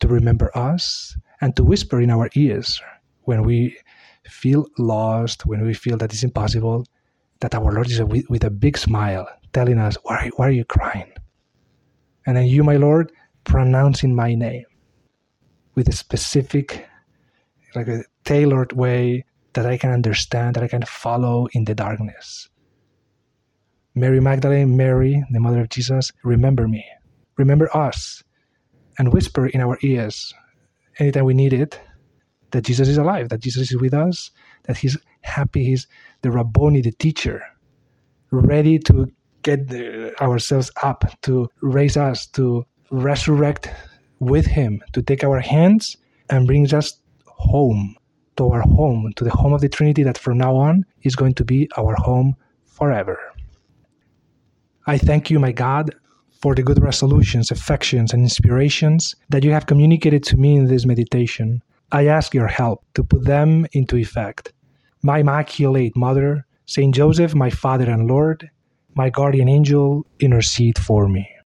to 0.00 0.08
remember 0.08 0.56
us 0.56 1.16
and 1.40 1.54
to 1.56 1.64
whisper 1.64 2.00
in 2.00 2.10
our 2.10 2.28
ears 2.34 2.80
when 3.22 3.42
we 3.42 3.76
feel 4.24 4.66
lost, 4.78 5.46
when 5.46 5.64
we 5.64 5.74
feel 5.74 5.96
that 5.98 6.12
it's 6.12 6.22
impossible, 6.22 6.84
that 7.40 7.54
our 7.54 7.72
Lord 7.72 7.90
is 7.90 8.02
with, 8.02 8.28
with 8.28 8.44
a 8.44 8.50
big 8.50 8.78
smile 8.78 9.28
telling 9.52 9.78
us, 9.78 9.96
why, 10.02 10.30
why 10.36 10.48
are 10.48 10.52
you 10.52 10.64
crying? 10.64 11.12
And 12.26 12.36
then 12.36 12.46
you, 12.46 12.64
my 12.64 12.76
Lord, 12.76 13.12
pronouncing 13.44 14.14
my 14.14 14.34
name 14.34 14.64
with 15.74 15.88
a 15.88 15.92
specific, 15.92 16.88
like 17.74 17.88
a 17.88 18.02
tailored 18.24 18.72
way 18.72 19.24
that 19.56 19.66
I 19.66 19.76
can 19.76 19.90
understand, 19.90 20.54
that 20.54 20.62
I 20.62 20.68
can 20.68 20.82
follow 20.82 21.48
in 21.52 21.64
the 21.64 21.74
darkness. 21.74 22.48
Mary 23.94 24.20
Magdalene, 24.20 24.76
Mary, 24.76 25.24
the 25.30 25.40
mother 25.40 25.60
of 25.60 25.70
Jesus, 25.70 26.12
remember 26.22 26.68
me. 26.68 26.84
Remember 27.38 27.74
us 27.76 28.22
and 28.98 29.12
whisper 29.12 29.46
in 29.46 29.60
our 29.60 29.78
ears 29.82 30.32
anytime 30.98 31.24
we 31.24 31.34
need 31.34 31.52
it 31.52 31.80
that 32.50 32.64
Jesus 32.64 32.88
is 32.88 32.98
alive, 32.98 33.28
that 33.30 33.40
Jesus 33.40 33.70
is 33.70 33.80
with 33.80 33.94
us, 33.94 34.30
that 34.64 34.76
He's 34.76 34.96
happy, 35.22 35.64
He's 35.64 35.86
the 36.22 36.30
Rabboni, 36.30 36.80
the 36.80 36.92
teacher, 36.92 37.42
ready 38.30 38.78
to 38.80 39.10
get 39.42 39.60
ourselves 40.20 40.70
up, 40.82 41.04
to 41.22 41.48
raise 41.60 41.96
us, 41.96 42.26
to 42.28 42.64
resurrect 42.90 43.70
with 44.20 44.46
Him, 44.46 44.82
to 44.92 45.02
take 45.02 45.24
our 45.24 45.40
hands 45.40 45.96
and 46.30 46.46
brings 46.46 46.72
us 46.72 47.00
home, 47.26 47.96
to 48.36 48.50
our 48.50 48.62
home, 48.62 49.12
to 49.16 49.24
the 49.24 49.30
home 49.30 49.52
of 49.52 49.60
the 49.60 49.68
Trinity 49.68 50.02
that 50.02 50.18
from 50.18 50.38
now 50.38 50.56
on 50.56 50.84
is 51.02 51.16
going 51.16 51.34
to 51.34 51.44
be 51.44 51.68
our 51.76 51.94
home 51.96 52.36
forever. 52.64 53.18
I 54.86 54.98
thank 54.98 55.30
you, 55.30 55.38
my 55.38 55.52
God, 55.52 55.94
for 56.40 56.54
the 56.54 56.62
good 56.62 56.80
resolutions, 56.80 57.50
affections, 57.50 58.12
and 58.12 58.22
inspirations 58.22 59.14
that 59.30 59.42
you 59.42 59.50
have 59.52 59.66
communicated 59.66 60.22
to 60.24 60.36
me 60.36 60.56
in 60.56 60.66
this 60.66 60.86
meditation. 60.86 61.62
I 61.92 62.06
ask 62.06 62.34
your 62.34 62.46
help 62.46 62.84
to 62.94 63.02
put 63.02 63.24
them 63.24 63.66
into 63.72 63.96
effect. 63.96 64.52
My 65.02 65.18
Immaculate 65.18 65.96
Mother, 65.96 66.46
Saint 66.66 66.94
Joseph, 66.94 67.34
my 67.34 67.50
Father 67.50 67.90
and 67.90 68.06
Lord, 68.06 68.50
my 68.94 69.10
guardian 69.10 69.48
angel, 69.48 70.06
intercede 70.20 70.78
for 70.78 71.08
me. 71.08 71.28